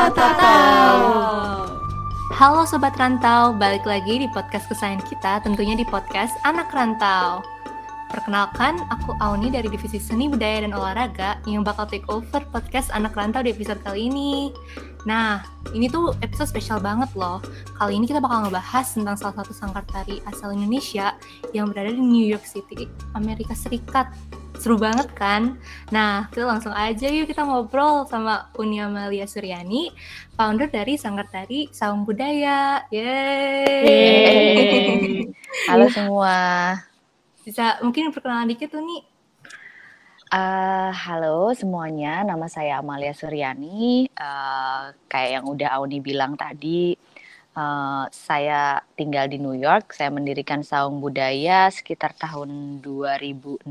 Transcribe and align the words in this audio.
Tatatau. 0.00 0.96
Halo 2.32 2.64
Sobat 2.64 2.96
Rantau, 2.96 3.52
balik 3.52 3.84
lagi 3.84 4.24
di 4.24 4.32
podcast 4.32 4.64
kesayangan 4.72 5.04
kita, 5.04 5.32
tentunya 5.44 5.76
di 5.76 5.84
podcast 5.84 6.32
Anak 6.48 6.72
Rantau. 6.72 7.44
Perkenalkan, 8.08 8.80
aku 8.88 9.12
Auni 9.20 9.52
dari 9.52 9.68
Divisi 9.68 10.00
Seni 10.00 10.24
Budaya 10.32 10.64
dan 10.64 10.72
Olahraga 10.72 11.36
yang 11.44 11.60
bakal 11.68 11.84
take 11.84 12.08
over 12.08 12.40
podcast 12.48 12.88
Anak 12.96 13.12
Rantau 13.12 13.44
di 13.44 13.52
episode 13.52 13.76
kali 13.84 14.08
ini. 14.08 14.56
Nah, 15.04 15.44
ini 15.76 15.92
tuh 15.92 16.16
episode 16.24 16.48
spesial 16.48 16.80
banget 16.80 17.12
loh. 17.12 17.44
Kali 17.76 18.00
ini 18.00 18.08
kita 18.08 18.24
bakal 18.24 18.48
ngebahas 18.48 18.96
tentang 18.96 19.20
salah 19.20 19.36
satu 19.36 19.52
sangkar 19.52 19.84
tari 19.84 20.24
asal 20.24 20.56
Indonesia 20.56 21.12
yang 21.52 21.68
berada 21.68 21.92
di 21.92 22.00
New 22.00 22.24
York 22.24 22.48
City, 22.48 22.88
Amerika 23.12 23.52
Serikat. 23.52 24.08
Seru 24.60 24.76
banget 24.76 25.08
kan? 25.16 25.56
Nah, 25.88 26.28
kita 26.28 26.44
langsung 26.44 26.76
aja 26.76 27.08
yuk 27.08 27.32
kita 27.32 27.48
ngobrol 27.48 28.04
sama 28.04 28.52
Uni 28.60 28.76
Amalia 28.76 29.24
Suryani, 29.24 29.88
founder 30.36 30.68
dari 30.68 31.00
Sanggar 31.00 31.32
Tari 31.32 31.72
Saung 31.72 32.04
Budaya. 32.04 32.84
Yeay! 32.92 33.72
Yeay. 33.88 35.32
Halo 35.64 35.88
semua. 35.88 36.36
Bisa 37.40 37.80
mungkin 37.80 38.12
perkenalan 38.12 38.52
dikit 38.52 38.76
tuh 38.76 38.84
nih. 38.84 39.00
Uh, 40.28 40.92
halo 40.92 41.56
semuanya, 41.56 42.20
nama 42.20 42.44
saya 42.44 42.84
Amalia 42.84 43.16
Suryani. 43.16 44.12
Uh, 44.12 44.92
kayak 45.08 45.40
yang 45.40 45.44
udah 45.48 45.72
Auni 45.72 46.04
bilang 46.04 46.36
tadi, 46.36 47.00
Uh, 47.60 48.08
saya 48.08 48.80
tinggal 48.96 49.28
di 49.28 49.36
New 49.36 49.52
York. 49.52 49.92
Saya 49.92 50.08
mendirikan 50.08 50.64
Saung 50.64 50.96
Budaya 50.96 51.68
sekitar 51.68 52.16
tahun 52.16 52.80
2006 52.80 53.68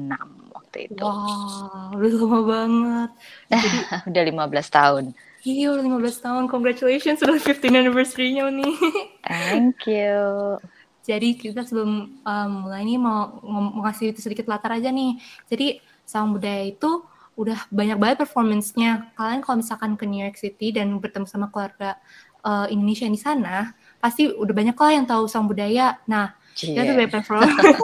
waktu 0.54 0.94
itu. 0.94 1.02
Wah, 1.02 1.90
wow, 1.90 1.98
udah 1.98 2.12
lama 2.14 2.40
banget. 2.46 3.10
Jadi, 3.50 3.70
udah 4.14 4.24
15 4.46 4.78
tahun. 4.78 5.04
Iya, 5.42 5.68
udah 5.74 5.84
15 6.06 6.22
tahun. 6.22 6.44
Congratulations 6.54 7.18
sudah 7.18 7.42
15 7.42 7.82
anniversary-nya 7.82 8.54
nih. 8.54 8.76
Thank 9.26 9.90
you. 9.90 10.62
Jadi 11.02 11.30
kita 11.42 11.66
sebelum 11.66 12.22
um, 12.22 12.50
mulai 12.70 12.86
ini 12.86 13.02
mau, 13.02 13.42
mau 13.42 13.82
ngasih 13.90 14.14
sedikit 14.22 14.46
latar 14.46 14.78
aja 14.78 14.94
nih. 14.94 15.18
Jadi 15.50 15.82
Saung 16.06 16.38
Budaya 16.38 16.62
itu 16.62 17.02
udah 17.40 17.72
banyak 17.72 17.98
banget 17.98 18.18
performance-nya. 18.22 19.16
Kalian 19.16 19.42
kalau 19.42 19.64
misalkan 19.64 19.96
ke 19.96 20.04
New 20.06 20.22
York 20.22 20.38
City 20.38 20.76
dan 20.76 20.94
bertemu 21.02 21.26
sama 21.26 21.48
keluarga 21.48 21.96
uh, 22.44 22.68
Indonesia 22.72 23.08
di 23.08 23.20
sana, 23.20 23.74
pasti 24.00 24.32
udah 24.32 24.54
banyak 24.56 24.76
lah 24.76 24.92
yang 24.96 25.06
tahu 25.08 25.28
sang 25.28 25.46
budaya. 25.48 26.00
Nah, 26.08 26.36
yeah. 26.60 26.76
kita 26.76 26.82
tuh 26.88 26.96
banyak 26.96 27.14
performance, 27.14 27.80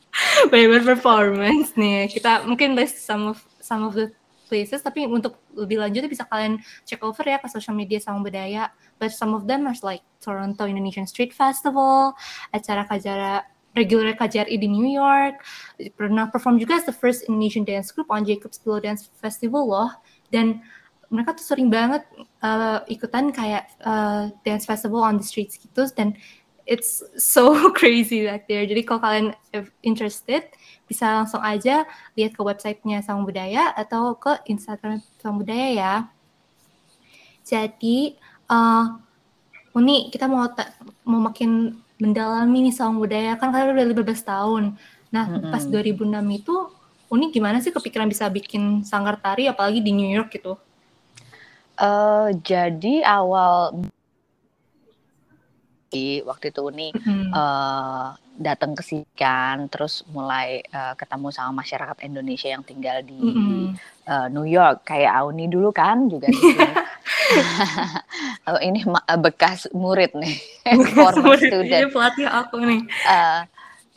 banyak 0.52 0.84
performance 0.84 1.68
nih. 1.78 2.10
Kita 2.10 2.44
mungkin 2.46 2.74
list 2.74 3.02
some 3.02 3.30
of 3.30 3.38
some 3.62 3.86
of 3.86 3.94
the 3.94 4.10
places, 4.50 4.82
tapi 4.82 5.06
untuk 5.06 5.38
lebih 5.54 5.78
lanjut 5.78 6.10
bisa 6.10 6.26
kalian 6.26 6.58
check 6.82 6.98
over 7.06 7.22
ya 7.22 7.38
ke 7.38 7.46
social 7.46 7.74
media 7.78 8.02
sang 8.02 8.22
budaya. 8.26 8.74
But 8.98 9.14
some 9.14 9.32
of 9.32 9.46
them 9.46 9.70
are 9.70 9.78
like 9.86 10.02
Toronto 10.18 10.66
Indonesian 10.66 11.06
Street 11.06 11.30
Festival, 11.30 12.18
acara 12.50 12.84
kajara 12.84 13.46
regular 13.78 14.18
KJRI 14.18 14.58
di 14.58 14.66
New 14.66 14.90
York, 14.90 15.46
pernah 15.94 16.26
perform 16.26 16.58
juga 16.58 16.82
as 16.82 16.86
the 16.90 16.94
first 16.94 17.22
Indonesian 17.30 17.62
dance 17.62 17.94
group 17.94 18.10
on 18.10 18.26
Jacob's 18.26 18.58
Pillow 18.58 18.82
Dance 18.82 19.06
Festival 19.22 19.62
loh. 19.70 19.90
Dan 20.30 20.62
mereka 21.10 21.34
tuh 21.34 21.42
sering 21.42 21.68
banget 21.68 22.06
uh, 22.38 22.86
ikutan 22.86 23.34
kayak 23.34 23.66
uh, 23.82 24.30
dance 24.46 24.62
festival 24.62 25.02
on 25.02 25.18
the 25.18 25.26
streets 25.26 25.58
gitu 25.58 25.90
dan 25.98 26.14
it's 26.70 27.02
so 27.18 27.50
crazy 27.78 28.22
back 28.30 28.46
there. 28.46 28.62
Jadi 28.62 28.86
kalau 28.86 29.02
kalian 29.02 29.26
interested 29.82 30.46
bisa 30.86 31.10
langsung 31.22 31.42
aja 31.42 31.82
lihat 32.14 32.38
ke 32.38 32.40
websitenya 32.40 33.02
Sang 33.02 33.26
Budaya 33.26 33.74
atau 33.74 34.14
ke 34.14 34.38
Instagram 34.46 35.02
Sang 35.18 35.34
Budaya 35.34 35.68
ya. 35.74 35.94
Jadi 37.42 38.14
uh, 38.46 38.94
Uni 39.74 40.14
kita 40.14 40.30
mau 40.30 40.46
mau 41.02 41.20
makin 41.26 41.74
mendalami 41.98 42.70
nih 42.70 42.74
Sang 42.74 42.94
Budaya 43.02 43.34
kan 43.34 43.50
kalian 43.50 43.74
udah 43.74 43.86
15 44.06 44.30
tahun. 44.30 44.64
Nah 45.10 45.24
mm 45.26 45.38
-hmm. 45.42 45.50
pas 45.50 45.62
2006 45.66 46.38
itu 46.38 46.54
Uni 47.10 47.34
gimana 47.34 47.58
sih 47.58 47.74
kepikiran 47.74 48.06
bisa 48.06 48.30
bikin 48.30 48.86
sanggar 48.86 49.18
tari 49.18 49.50
apalagi 49.50 49.82
di 49.82 49.90
New 49.90 50.06
York 50.06 50.30
gitu? 50.38 50.54
Uh, 51.80 52.28
jadi 52.44 53.00
awal 53.08 53.72
di 55.90 56.22
waktu 56.22 56.54
itu 56.54 56.60
Uni 56.62 56.88
mm-hmm. 56.94 57.34
uh, 57.34 58.14
datang 58.36 58.78
ke 58.78 58.82
sini 58.84 59.08
kan, 59.18 59.66
terus 59.72 60.06
mulai 60.12 60.62
uh, 60.70 60.94
ketemu 60.94 61.34
sama 61.34 61.64
masyarakat 61.64 61.98
Indonesia 62.06 62.48
yang 62.52 62.62
tinggal 62.62 63.02
di 63.02 63.18
mm-hmm. 63.18 63.64
uh, 64.06 64.28
New 64.30 64.46
York, 64.46 64.86
kayak 64.86 65.10
Auni 65.10 65.50
dulu 65.50 65.74
kan 65.74 66.06
juga 66.06 66.30
di 66.30 66.38
sini. 66.38 66.72
oh, 68.48 68.60
ini 68.62 68.80
bekas 69.18 69.66
murid 69.74 70.14
nih, 70.14 70.36
former 70.94 71.36
student. 71.36 71.88
Iya 71.88 71.90
pelatih 71.90 72.28
aku 72.30 72.56
nih. 72.62 72.82
Uh, 73.08 73.40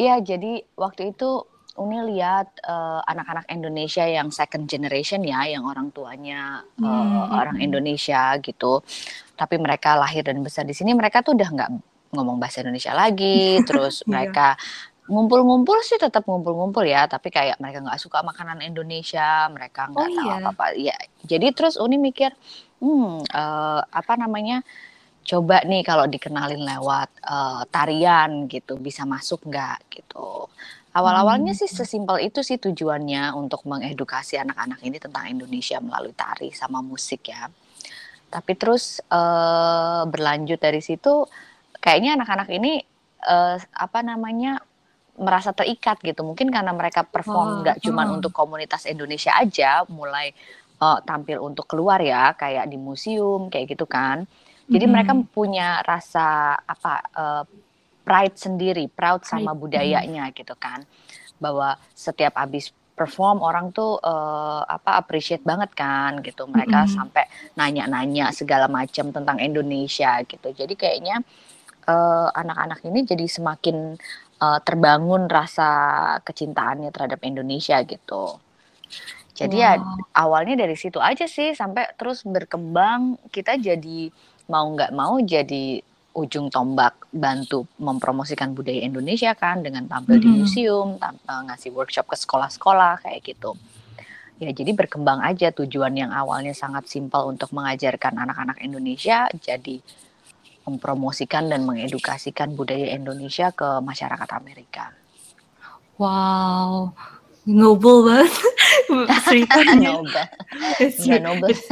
ya 0.01 0.17
jadi 0.17 0.65
waktu 0.73 1.13
itu 1.13 1.45
Uni 1.73 1.97
lihat 2.13 2.61
uh, 2.69 3.01
anak-anak 3.01 3.49
Indonesia 3.49 4.05
yang 4.05 4.29
second 4.29 4.69
generation 4.69 5.25
ya, 5.25 5.41
yang 5.49 5.65
orang 5.65 5.89
tuanya 5.89 6.61
uh, 6.77 6.85
hmm. 6.85 7.33
orang 7.33 7.57
Indonesia 7.57 8.37
gitu, 8.45 8.85
tapi 9.33 9.57
mereka 9.57 9.97
lahir 9.97 10.21
dan 10.21 10.37
besar 10.45 10.69
di 10.69 10.77
sini, 10.77 10.93
mereka 10.93 11.25
tuh 11.25 11.33
udah 11.33 11.49
nggak 11.49 11.69
ngomong 12.13 12.37
bahasa 12.37 12.61
Indonesia 12.61 12.93
lagi, 12.93 13.57
terus 13.67 14.05
iya. 14.05 14.09
mereka 14.13 14.53
ngumpul-ngumpul 15.09 15.81
sih 15.81 15.97
tetap 15.97 16.29
ngumpul-ngumpul 16.29 16.85
ya, 16.85 17.09
tapi 17.09 17.33
kayak 17.33 17.57
mereka 17.57 17.81
nggak 17.81 17.97
suka 17.97 18.21
makanan 18.21 18.61
Indonesia, 18.61 19.49
mereka 19.49 19.89
nggak 19.89 20.07
oh, 20.07 20.13
tahu 20.13 20.29
iya. 20.29 20.37
apa-apa. 20.45 20.65
Ya, 20.77 20.97
jadi 21.25 21.57
terus 21.57 21.81
Uni 21.81 21.97
mikir, 21.97 22.37
hmm, 22.85 23.25
uh, 23.33 23.81
apa 23.81 24.13
namanya? 24.13 24.61
Coba 25.23 25.63
nih 25.63 25.87
kalau 25.87 26.03
dikenalin 26.03 26.67
lewat 26.67 27.09
uh, 27.23 27.63
tarian 27.71 28.43
gitu, 28.51 28.75
bisa 28.75 29.07
masuk 29.07 29.47
nggak 29.47 29.79
gitu 29.87 30.51
Awal-awalnya 30.93 31.57
hmm. 31.57 31.61
sih 31.65 31.69
sesimpel 31.69 32.29
itu 32.29 32.45
sih 32.45 32.61
tujuannya 32.61 33.33
untuk 33.33 33.65
mengedukasi 33.65 34.37
anak-anak 34.37 34.77
ini 34.85 35.01
tentang 35.01 35.25
Indonesia 35.25 35.81
melalui 35.81 36.13
tari 36.13 36.53
sama 36.53 36.85
musik 36.85 37.33
ya. 37.33 37.49
Tapi 38.29 38.53
terus 38.53 39.01
uh, 39.09 40.05
berlanjut 40.05 40.61
dari 40.61 40.85
situ, 40.85 41.25
kayaknya 41.81 42.13
anak-anak 42.17 42.49
ini 42.53 42.81
uh, 43.25 43.57
apa 43.73 44.05
namanya 44.05 44.61
merasa 45.17 45.49
terikat 45.49 45.97
gitu. 46.05 46.21
Mungkin 46.21 46.53
karena 46.53 46.73
mereka 46.77 47.01
perform 47.01 47.65
nggak 47.65 47.81
oh, 47.81 47.83
cuma 47.89 48.05
oh. 48.05 48.17
untuk 48.17 48.29
komunitas 48.29 48.85
Indonesia 48.85 49.33
aja, 49.33 49.85
mulai 49.89 50.29
uh, 50.77 51.01
tampil 51.01 51.41
untuk 51.41 51.65
keluar 51.65 52.01
ya, 52.05 52.37
kayak 52.37 52.69
di 52.69 52.77
museum 52.77 53.49
kayak 53.49 53.73
gitu 53.73 53.89
kan. 53.89 54.29
Jadi 54.69 54.85
hmm. 54.85 54.93
mereka 54.93 55.13
punya 55.33 55.81
rasa 55.81 56.53
apa 56.53 56.93
uh, 57.17 57.43
pride 58.03 58.37
sendiri, 58.37 58.85
proud 58.91 59.23
sama 59.23 59.55
budayanya 59.55 60.29
gitu 60.35 60.53
kan. 60.59 60.83
Bahwa 61.39 61.79
setiap 61.95 62.37
habis 62.37 62.71
perform 62.93 63.41
orang 63.41 63.73
tuh 63.73 63.97
uh, 63.97 64.61
apa 64.63 65.01
appreciate 65.01 65.41
banget 65.41 65.73
kan 65.73 66.21
gitu. 66.21 66.45
Mereka 66.45 66.85
mm-hmm. 66.85 66.95
sampai 66.95 67.25
nanya-nanya 67.57 68.29
segala 68.29 68.69
macam 68.69 69.09
tentang 69.09 69.41
Indonesia 69.41 70.21
gitu. 70.23 70.53
Jadi 70.53 70.73
kayaknya 70.77 71.25
uh, 71.89 72.29
anak-anak 72.31 72.85
ini 72.85 73.01
jadi 73.03 73.25
semakin 73.25 73.97
uh, 74.39 74.59
terbangun 74.61 75.25
rasa 75.25 75.69
kecintaannya 76.21 76.93
terhadap 76.93 77.19
Indonesia 77.25 77.81
gitu. 77.81 78.37
Jadi 79.33 79.57
ya, 79.57 79.73
wow. 79.73 79.81
ya 79.81 80.21
awalnya 80.21 80.55
dari 80.61 80.77
situ 80.77 81.01
aja 81.01 81.25
sih 81.25 81.57
sampai 81.57 81.97
terus 81.97 82.21
berkembang 82.21 83.17
kita 83.33 83.57
jadi 83.57 84.13
mau 84.45 84.69
nggak 84.69 84.93
mau 84.93 85.17
jadi 85.17 85.81
ujung 86.13 86.53
tombak 86.53 87.09
bantu 87.09 87.65
mempromosikan 87.81 88.53
budaya 88.53 88.85
Indonesia 88.85 89.33
kan 89.33 89.65
dengan 89.65 89.89
tampil 89.89 90.21
mm-hmm. 90.21 90.33
di 90.33 90.39
museum, 90.45 90.87
tampil, 91.01 91.37
ngasih 91.49 91.73
workshop 91.73 92.05
ke 92.05 92.17
sekolah-sekolah 92.17 93.01
kayak 93.01 93.21
gitu. 93.33 93.57
Ya 94.37 94.49
jadi 94.53 94.73
berkembang 94.77 95.21
aja 95.25 95.49
tujuan 95.53 95.93
yang 95.97 96.13
awalnya 96.13 96.53
sangat 96.53 96.85
simpel 96.89 97.29
untuk 97.29 97.49
mengajarkan 97.53 98.17
anak-anak 98.17 98.61
Indonesia 98.61 99.29
jadi 99.41 99.81
mempromosikan 100.63 101.51
dan 101.51 101.67
mengedukasikan 101.67 102.55
budaya 102.55 102.95
Indonesia 102.95 103.51
ke 103.51 103.83
masyarakat 103.83 104.29
Amerika. 104.31 104.95
Wow, 105.99 106.95
noble 107.45 108.07
banget 108.07 108.33
ceritanya. 109.27 109.91
noble. 109.99 110.25
It's, 110.79 110.97
noble. 111.05 111.49
It's, 111.51 111.65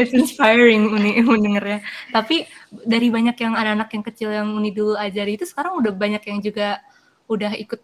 it's 0.00 0.12
inspiring 0.14 0.88
mendengarnya. 1.28 1.82
Tapi 2.14 2.46
dari 2.70 3.08
banyak 3.08 3.36
yang 3.40 3.54
anak-anak 3.56 3.90
yang 3.92 4.04
kecil 4.04 4.28
yang 4.32 4.48
Uni 4.52 4.70
dulu 4.72 4.94
ajari 4.94 5.40
itu 5.40 5.44
sekarang 5.48 5.80
udah 5.80 5.92
banyak 5.92 6.22
yang 6.28 6.38
juga 6.44 6.80
udah 7.28 7.52
ikut 7.56 7.80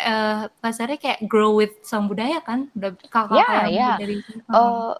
uh, 0.00 0.48
pasarnya 0.60 0.98
kayak 1.00 1.20
grow 1.28 1.56
with 1.56 1.72
sang 1.84 2.08
budaya 2.08 2.40
kan? 2.40 2.72
Udah 2.72 2.96
kakak 3.08 3.36
yeah, 3.36 3.52
yang 3.68 3.68
yeah. 3.72 3.96
dari 4.00 4.16
uh, 4.52 4.94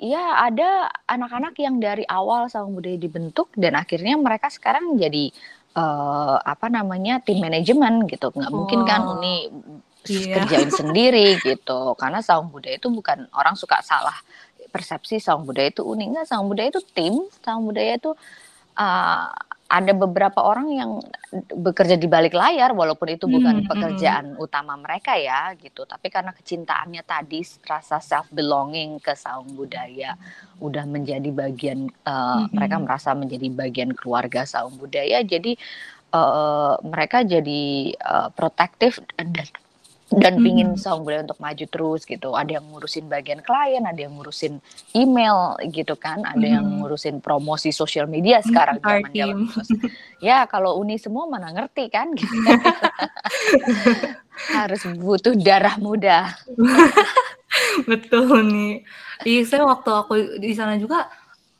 Ya, 0.00 0.48
ada 0.48 0.88
anak-anak 1.04 1.60
yang 1.60 1.76
dari 1.76 2.08
awal 2.08 2.48
sang 2.48 2.72
budaya 2.72 2.96
dibentuk 2.96 3.52
dan 3.52 3.76
akhirnya 3.76 4.16
mereka 4.16 4.48
sekarang 4.48 4.96
jadi 4.96 5.28
uh, 5.76 6.40
apa 6.40 6.72
namanya 6.72 7.20
tim 7.20 7.36
manajemen 7.36 8.08
gitu. 8.08 8.32
Nggak 8.32 8.48
oh. 8.48 8.56
mungkin 8.64 8.80
kan 8.88 9.04
Uni 9.04 9.52
yeah. 10.08 10.40
kerjain 10.40 10.72
sendiri 10.72 11.36
gitu 11.44 11.92
karena 12.00 12.24
saung 12.24 12.48
budaya 12.48 12.80
itu 12.80 12.88
bukan 12.88 13.28
orang 13.36 13.52
suka 13.58 13.84
salah 13.84 14.16
persepsi 14.70 15.18
saung 15.18 15.44
budaya 15.44 15.68
itu 15.68 15.82
unik 15.82 16.08
nggak 16.14 16.26
saung 16.30 16.46
budaya 16.46 16.68
itu 16.70 16.80
tim 16.94 17.14
saung 17.42 17.66
budaya 17.66 17.98
itu 17.98 18.14
uh, 18.76 19.30
ada 19.70 19.94
beberapa 19.94 20.42
orang 20.42 20.68
yang 20.74 20.90
bekerja 21.54 21.94
di 21.94 22.10
balik 22.10 22.34
layar 22.34 22.74
walaupun 22.74 23.14
itu 23.14 23.30
bukan 23.30 23.62
hmm, 23.62 23.64
hmm, 23.64 23.70
pekerjaan 23.70 24.24
hmm. 24.34 24.42
utama 24.42 24.74
mereka 24.74 25.14
ya 25.14 25.54
gitu 25.54 25.86
tapi 25.86 26.10
karena 26.10 26.34
kecintaannya 26.34 27.06
tadi 27.06 27.46
rasa 27.62 28.02
self 28.02 28.26
belonging 28.34 28.98
ke 28.98 29.14
saung 29.14 29.54
budaya 29.54 30.18
udah 30.58 30.84
menjadi 30.90 31.30
bagian 31.30 31.86
uh, 32.02 32.42
hmm. 32.44 32.50
mereka 32.50 32.76
merasa 32.82 33.14
menjadi 33.14 33.46
bagian 33.46 33.94
keluarga 33.94 34.42
saung 34.42 34.74
budaya 34.74 35.22
jadi 35.22 35.54
uh, 36.10 36.74
mereka 36.82 37.22
jadi 37.22 37.94
uh, 38.02 38.28
protektif 38.34 38.98
dan 39.14 39.46
dan 40.10 40.42
pingin 40.42 40.74
hmm. 40.74 40.80
saung 40.80 41.06
budaya 41.06 41.22
untuk 41.22 41.38
maju 41.38 41.64
terus 41.70 42.02
gitu. 42.02 42.34
Ada 42.34 42.58
yang 42.58 42.66
ngurusin 42.66 43.06
bagian 43.06 43.40
klien, 43.46 43.86
ada 43.86 44.00
yang 44.00 44.18
ngurusin 44.18 44.58
email 44.90 45.54
gitu 45.70 45.94
kan, 45.94 46.26
ada 46.26 46.42
hmm. 46.42 46.56
yang 46.58 46.66
ngurusin 46.82 47.22
promosi 47.22 47.70
sosial 47.70 48.10
media 48.10 48.42
sekarang 48.42 48.82
zaman 48.82 49.06
zaman 49.14 49.46
Ya 50.18 50.42
kalau 50.50 50.82
uni 50.82 50.98
semua 50.98 51.30
mana 51.30 51.54
ngerti 51.54 51.86
kan 51.94 52.10
gitu. 52.18 52.34
Harus 54.50 54.82
butuh 54.98 55.38
darah 55.38 55.78
muda. 55.78 56.34
Betul 57.86 58.50
nih. 58.50 58.74
Iya 59.22 59.42
saya 59.46 59.62
waktu 59.62 59.90
aku 59.94 60.42
di 60.42 60.54
sana 60.58 60.74
juga 60.74 61.06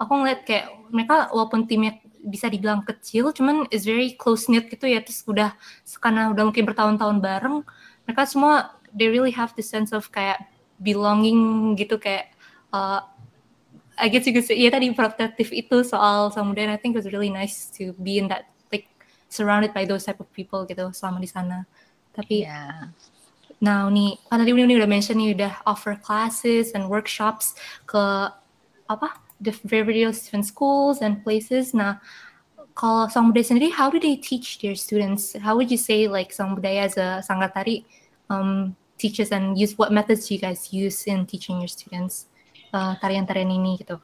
aku 0.01 0.11
ngeliat 0.11 0.43
kayak 0.43 0.67
mereka 0.91 1.31
walaupun 1.31 1.71
timnya 1.71 2.01
bisa 2.21 2.53
dibilang 2.53 2.85
kecil 2.85 3.33
cuman 3.33 3.65
is 3.73 3.85
very 3.89 4.13
close 4.17 4.49
knit 4.49 4.69
gitu 4.69 4.85
ya 4.85 5.01
terus 5.01 5.25
udah 5.25 5.57
karena 6.01 6.29
udah 6.29 6.45
mungkin 6.49 6.65
bertahun-tahun 6.69 7.19
bareng 7.21 7.65
mereka 8.11 8.27
semua 8.27 8.75
they 8.91 9.07
really 9.07 9.31
have 9.31 9.55
the 9.55 9.63
sense 9.63 9.95
of 9.95 10.11
kayak 10.11 10.43
belonging 10.83 11.73
gitu 11.79 11.95
kayak 11.95 12.35
uh, 12.75 13.07
I 13.95 14.11
guess 14.11 14.27
you 14.27 14.35
could 14.35 14.49
say 14.49 14.59
ya 14.59 14.75
tadi 14.75 14.91
protektif 14.91 15.55
itu 15.55 15.87
soal 15.87 16.35
samudera 16.35 16.75
I 16.75 16.81
think 16.83 16.99
it 16.99 17.01
was 17.07 17.13
really 17.15 17.31
nice 17.31 17.71
to 17.79 17.95
be 18.03 18.19
in 18.19 18.27
that 18.35 18.51
like 18.75 18.91
surrounded 19.31 19.71
by 19.71 19.87
those 19.87 20.03
type 20.03 20.19
of 20.19 20.27
people 20.35 20.67
gitu 20.67 20.91
selama 20.91 21.23
di 21.23 21.31
sana 21.31 21.71
tapi 22.11 22.43
yeah. 22.43 22.91
Nah, 23.61 23.93
nih 23.93 24.17
kan 24.33 24.41
tadi 24.41 24.57
udah 24.57 24.89
mention 24.89 25.21
nih 25.21 25.37
udah 25.37 25.53
offer 25.69 25.93
classes 25.93 26.73
and 26.73 26.89
workshops 26.89 27.53
ke 27.85 28.01
apa 28.89 29.09
the 29.37 29.53
various 29.69 30.25
different 30.25 30.49
schools 30.49 31.05
and 31.05 31.21
places. 31.21 31.77
Nah, 31.77 32.01
kalau 32.73 33.13
Sang 33.13 33.29
Budaya 33.29 33.53
sendiri, 33.53 33.69
how 33.69 33.93
do 33.93 34.01
they 34.01 34.17
teach 34.17 34.65
their 34.65 34.73
students? 34.73 35.37
How 35.37 35.61
would 35.61 35.69
you 35.69 35.77
say 35.77 36.09
like 36.09 36.33
Sang 36.33 36.57
Budaya 36.57 36.89
as 36.89 36.97
a 36.97 37.21
Sanggatari 37.21 37.85
um, 38.31 38.79
teaches 38.97 39.35
and 39.35 39.59
use 39.59 39.75
what 39.77 39.91
methods 39.91 40.31
do 40.31 40.39
you 40.39 40.41
guys 40.41 40.73
use 40.73 41.05
in 41.11 41.27
teaching 41.27 41.59
your 41.59 41.69
students 41.69 42.31
uh, 42.73 42.95
tarian-tarian 43.03 43.51
ini 43.51 43.83
gitu? 43.83 43.99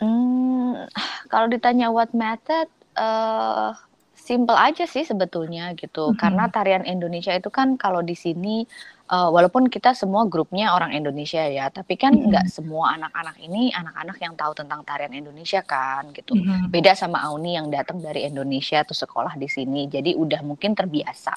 Hmm, 0.00 0.88
kalau 1.32 1.46
ditanya 1.52 1.92
what 1.92 2.10
method, 2.16 2.66
uh, 2.96 3.76
simple 4.16 4.58
aja 4.58 4.88
sih 4.88 5.06
sebetulnya 5.06 5.70
gitu. 5.78 6.10
Mm-hmm. 6.10 6.18
Karena 6.18 6.44
tarian 6.50 6.82
Indonesia 6.82 7.30
itu 7.30 7.46
kan 7.52 7.78
kalau 7.78 8.02
di 8.02 8.18
sini 8.18 8.66
uh, 9.12 9.30
walaupun 9.30 9.70
kita 9.70 9.94
semua 9.94 10.26
grupnya 10.26 10.74
orang 10.74 10.96
Indonesia 10.96 11.46
ya, 11.46 11.70
tapi 11.70 11.94
kan 11.94 12.10
mm-hmm. 12.10 12.28
nggak 12.34 12.46
mm-hmm. 12.50 12.66
semua 12.66 12.98
anak-anak 12.98 13.36
ini 13.38 13.70
anak-anak 13.70 14.18
yang 14.18 14.34
tahu 14.34 14.52
tentang 14.58 14.82
tarian 14.82 15.14
Indonesia 15.14 15.62
kan 15.62 16.10
gitu. 16.10 16.34
Mm-hmm. 16.34 16.74
Beda 16.74 16.98
sama 16.98 17.22
Auni 17.22 17.54
yang 17.54 17.70
datang 17.70 18.02
dari 18.02 18.26
Indonesia 18.26 18.82
atau 18.82 18.96
sekolah 18.98 19.38
di 19.38 19.46
sini. 19.46 19.86
Jadi 19.86 20.18
udah 20.18 20.42
mungkin 20.42 20.74
terbiasa. 20.74 21.36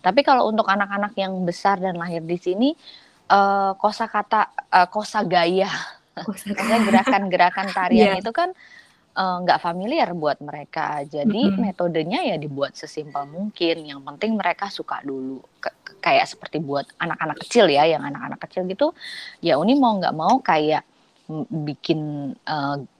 Tapi 0.00 0.20
kalau 0.24 0.48
untuk 0.48 0.64
anak-anak 0.64 1.12
yang 1.16 1.36
besar 1.44 1.76
dan 1.76 1.96
lahir 2.00 2.24
di 2.24 2.40
sini, 2.40 2.72
uh, 3.28 3.76
kosakata, 3.76 4.48
uh, 4.72 4.88
kosa 4.88 5.20
gaya, 5.24 5.68
gerakan-gerakan 6.88 7.68
tarian 7.72 8.16
yeah. 8.16 8.20
itu 8.20 8.32
kan 8.32 8.52
nggak 9.20 9.58
uh, 9.58 9.62
familiar 9.62 10.08
buat 10.16 10.40
mereka. 10.40 11.04
Jadi 11.04 11.50
mm 11.50 11.52
-hmm. 11.52 11.60
metodenya 11.60 12.20
ya 12.24 12.36
dibuat 12.40 12.72
sesimpel 12.72 13.28
mungkin. 13.28 13.84
Yang 13.84 14.00
penting 14.06 14.32
mereka 14.38 14.72
suka 14.72 15.04
dulu. 15.04 15.44
K 15.60 15.68
kayak 16.00 16.32
seperti 16.32 16.64
buat 16.64 16.88
anak-anak 16.96 17.44
kecil 17.44 17.68
ya, 17.68 17.84
yang 17.84 18.00
anak-anak 18.00 18.40
kecil 18.48 18.64
gitu. 18.64 18.96
Ya 19.44 19.60
Uni 19.60 19.76
mau 19.76 19.92
nggak 20.00 20.16
mau 20.16 20.40
kayak 20.40 20.88
bikin 21.68 22.32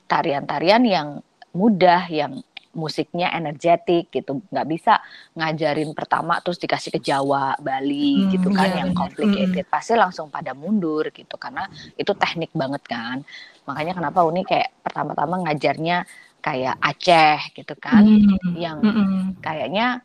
tarian-tarian 0.05 0.85
uh, 0.85 0.91
yang 0.93 1.09
mudah, 1.57 2.05
yang 2.13 2.45
musiknya 2.75 3.35
energetik 3.35 4.11
gitu. 4.15 4.43
Nggak 4.51 4.67
bisa 4.71 5.03
ngajarin 5.35 5.91
pertama 5.95 6.39
terus 6.39 6.59
dikasih 6.63 6.95
ke 6.95 7.01
Jawa 7.03 7.59
Bali 7.59 8.27
hmm, 8.27 8.31
gitu 8.35 8.49
kan 8.55 8.69
iya, 8.71 8.79
yang 8.85 8.91
complicated. 8.95 9.67
Hmm. 9.67 9.73
pasti 9.73 9.95
langsung 9.99 10.31
pada 10.31 10.55
mundur 10.55 11.11
gitu 11.11 11.35
karena 11.37 11.67
itu 11.99 12.13
teknik 12.15 12.51
banget 12.55 12.83
kan. 12.87 13.23
Makanya 13.67 13.99
kenapa 13.99 14.23
Uni 14.27 14.43
kayak 14.47 14.83
pertama-tama 14.83 15.47
ngajarnya 15.47 16.07
kayak 16.41 16.77
Aceh 16.81 17.53
gitu 17.53 17.77
kan 17.77 18.03
hmm, 18.03 18.57
yang 18.57 18.81
hmm. 18.81 19.39
kayaknya 19.45 20.01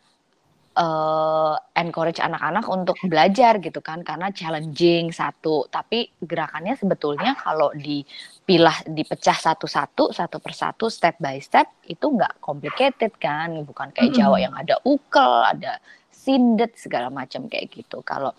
uh, 0.76 1.56
encourage 1.74 2.20
anak-anak 2.20 2.64
untuk 2.68 2.96
belajar 3.08 3.58
gitu 3.58 3.80
kan 3.80 4.04
karena 4.04 4.30
challenging 4.30 5.10
satu 5.10 5.66
tapi 5.72 6.12
gerakannya 6.20 6.76
sebetulnya 6.76 7.34
kalau 7.40 7.72
dipilah 7.72 8.84
dipecah 8.86 9.34
satu-satu 9.34 10.12
satu 10.12 10.36
persatu 10.38 10.92
step 10.92 11.16
by 11.18 11.40
step 11.40 11.66
itu 11.88 12.04
nggak 12.04 12.38
complicated 12.44 13.16
kan 13.16 13.64
bukan 13.64 13.90
kayak. 13.92 14.12
Jawa 14.16 14.36
yang 14.40 14.54
ada 14.54 14.80
ukel 14.86 15.32
ada 15.44 15.82
sindet 16.12 16.76
segala 16.78 17.12
macam 17.12 17.48
kayak 17.50 17.72
gitu 17.72 18.00
kalau 18.00 18.32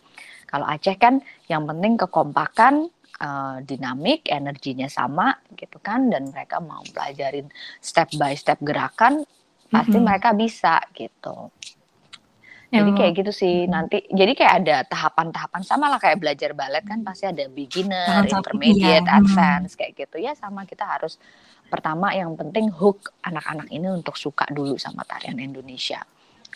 kalau 0.48 0.64
Aceh 0.64 0.96
kan 0.96 1.20
yang 1.52 1.68
penting 1.68 2.00
kekompakan 2.00 2.88
uh, 3.20 3.60
dinamik 3.62 4.26
energinya 4.32 4.88
sama 4.88 5.36
gitu 5.54 5.78
kan 5.84 6.08
dan 6.08 6.32
mereka 6.32 6.58
mau 6.64 6.82
pelajarin 6.88 7.52
step 7.84 8.10
by 8.16 8.34
step 8.34 8.58
gerakan 8.64 9.28
pasti 9.68 9.92
mm 9.92 10.00
-hmm. 10.00 10.08
mereka 10.08 10.30
bisa 10.32 10.80
gitu 10.96 11.52
jadi 12.68 12.92
kayak 12.92 13.14
gitu 13.24 13.32
sih 13.32 13.56
nanti. 13.64 14.04
Jadi 14.12 14.36
kayak 14.36 14.54
ada 14.64 14.78
tahapan-tahapan 14.84 15.64
sama 15.64 15.88
lah 15.88 16.00
kayak 16.04 16.20
belajar 16.20 16.52
balet 16.52 16.84
kan 16.84 17.00
pasti 17.00 17.24
ada 17.24 17.48
beginner, 17.48 18.28
intermediate, 18.28 19.08
iya. 19.08 19.18
advance 19.24 19.80
kayak 19.80 19.96
gitu 19.96 20.20
ya 20.20 20.36
sama 20.36 20.68
kita 20.68 20.84
harus 20.84 21.16
pertama 21.72 22.12
yang 22.12 22.36
penting 22.36 22.68
hook 22.72 23.16
anak-anak 23.24 23.72
ini 23.72 23.88
untuk 23.88 24.20
suka 24.20 24.44
dulu 24.52 24.76
sama 24.76 25.08
tarian 25.08 25.40
Indonesia. 25.40 26.04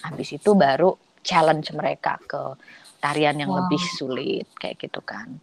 Habis 0.04 0.36
itu 0.36 0.52
baru 0.52 0.92
challenge 1.24 1.72
mereka 1.72 2.20
ke 2.28 2.60
tarian 3.00 3.40
yang 3.40 3.52
wow. 3.52 3.64
lebih 3.64 3.80
sulit 3.96 4.48
kayak 4.60 4.84
gitu 4.84 5.00
kan. 5.00 5.40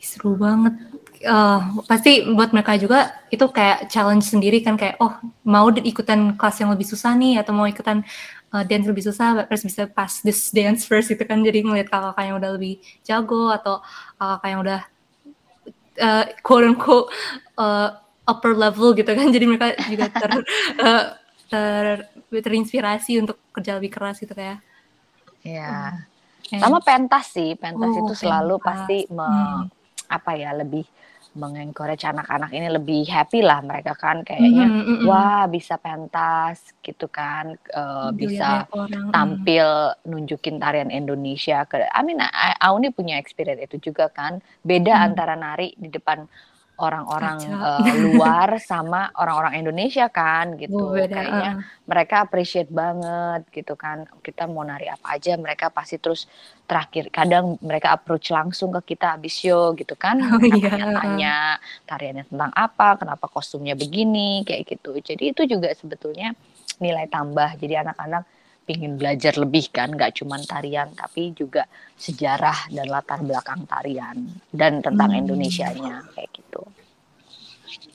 Seru 0.00 0.36
banget. 0.36 0.76
Uh, 1.20 1.84
pasti 1.84 2.24
buat 2.32 2.56
mereka 2.56 2.80
juga 2.80 3.12
itu 3.28 3.44
kayak 3.44 3.92
challenge 3.92 4.24
sendiri 4.24 4.64
kan 4.64 4.80
kayak 4.80 4.96
oh 5.04 5.12
mau 5.44 5.68
ikutan 5.68 6.32
kelas 6.40 6.64
yang 6.64 6.72
lebih 6.72 6.88
susah 6.88 7.12
nih 7.12 7.36
atau 7.44 7.52
mau 7.52 7.68
ikutan 7.68 8.00
uh, 8.54 8.64
dance 8.66 8.86
lebih 8.86 9.04
susah 9.06 9.46
harus 9.46 9.62
bisa 9.62 9.86
pass 9.86 10.22
this 10.22 10.50
dance 10.50 10.86
first 10.86 11.10
gitu 11.10 11.22
kan 11.22 11.40
jadi 11.42 11.62
ngeliat 11.62 11.88
kakak 11.90 12.22
yang 12.22 12.36
udah 12.38 12.50
lebih 12.54 12.82
jago 13.06 13.50
atau 13.50 13.82
kakak 14.18 14.48
yang 14.50 14.60
udah 14.66 14.80
uh, 16.00 16.24
quote 16.42 16.66
unquote 16.66 17.08
uh, 17.58 17.98
upper 18.26 18.52
level 18.54 18.94
gitu 18.94 19.10
kan 19.10 19.26
jadi 19.34 19.44
mereka 19.46 19.66
juga 19.86 20.06
ter, 20.10 20.30
uh, 20.82 21.04
ter 21.50 22.06
terinspirasi 22.30 23.18
untuk 23.18 23.42
kerja 23.50 23.78
lebih 23.78 23.90
keras 23.90 24.22
gitu 24.22 24.32
kayak 24.34 24.62
ya 25.42 25.98
hmm. 26.52 26.60
sama 26.60 26.78
pentas 26.78 27.32
sih 27.32 27.58
pentas 27.58 27.90
oh, 27.90 28.00
itu 28.06 28.14
selalu 28.14 28.60
pentas. 28.60 28.66
pasti 28.86 28.98
me, 29.10 29.26
hmm. 29.26 29.62
apa 30.06 30.30
ya 30.38 30.50
lebih 30.54 30.86
mengencourage 31.30 32.02
anak-anak 32.02 32.50
ini 32.50 32.66
lebih 32.66 33.06
happy 33.06 33.38
lah 33.38 33.62
mereka 33.62 33.94
kan 33.94 34.26
kayaknya 34.26 34.66
mm 34.66 34.82
-hmm, 34.82 34.98
wah 35.06 35.46
bisa 35.46 35.78
pentas 35.78 36.74
gitu 36.82 37.06
kan 37.06 37.54
uh, 37.70 38.10
bisa 38.10 38.66
orang. 38.74 39.14
tampil 39.14 39.94
nunjukin 40.10 40.58
tarian 40.58 40.90
Indonesia 40.90 41.62
ke 41.70 41.86
I 41.86 42.02
mean 42.02 42.18
Auni 42.58 42.90
punya 42.90 43.14
experience 43.14 43.62
itu 43.62 43.94
juga 43.94 44.10
kan 44.10 44.42
beda 44.66 44.90
mm. 44.90 45.06
antara 45.06 45.38
nari 45.38 45.70
di 45.78 45.86
depan 45.86 46.26
orang-orang 46.80 47.38
uh, 47.52 47.84
luar 48.08 48.56
sama 48.56 49.12
orang-orang 49.14 49.60
Indonesia 49.60 50.08
kan 50.08 50.56
gitu. 50.56 50.96
beda, 50.96 51.12
Kayaknya 51.12 51.50
uh. 51.60 51.62
mereka 51.84 52.24
appreciate 52.24 52.72
banget 52.72 53.44
gitu 53.52 53.76
kan. 53.76 54.08
Kita 54.24 54.48
mau 54.48 54.64
nari 54.64 54.88
apa 54.88 55.20
aja 55.20 55.36
mereka 55.36 55.68
pasti 55.68 56.00
terus 56.00 56.24
terakhir 56.64 57.12
kadang 57.12 57.60
mereka 57.60 57.92
approach 57.92 58.32
langsung 58.32 58.72
ke 58.80 58.96
kita 58.96 59.20
habis 59.20 59.36
show 59.36 59.76
gitu 59.76 59.94
kan. 59.94 60.18
Oh, 60.24 60.40
iya. 60.40 60.96
tanya 60.96 61.36
tariannya 61.84 62.24
tentang 62.26 62.52
apa, 62.56 62.96
kenapa 62.96 63.28
kostumnya 63.28 63.76
begini 63.76 64.42
kayak 64.48 64.64
gitu. 64.64 64.96
Jadi 64.96 65.36
itu 65.36 65.42
juga 65.44 65.68
sebetulnya 65.76 66.32
nilai 66.80 67.06
tambah. 67.12 67.60
Jadi 67.60 67.76
anak-anak 67.76 68.39
ingin 68.68 69.00
belajar 69.00 69.34
lebih 69.34 69.72
kan 69.72 69.90
nggak 69.90 70.22
cuma 70.22 70.38
tarian 70.46 70.90
tapi 70.94 71.34
juga 71.34 71.66
sejarah 71.98 72.70
dan 72.70 72.86
latar 72.86 73.18
belakang 73.24 73.66
tarian 73.66 74.30
dan 74.54 74.78
tentang 74.78 75.10
hmm. 75.10 75.20
Indonesianya 75.26 76.06
kayak 76.14 76.30
gitu. 76.34 76.62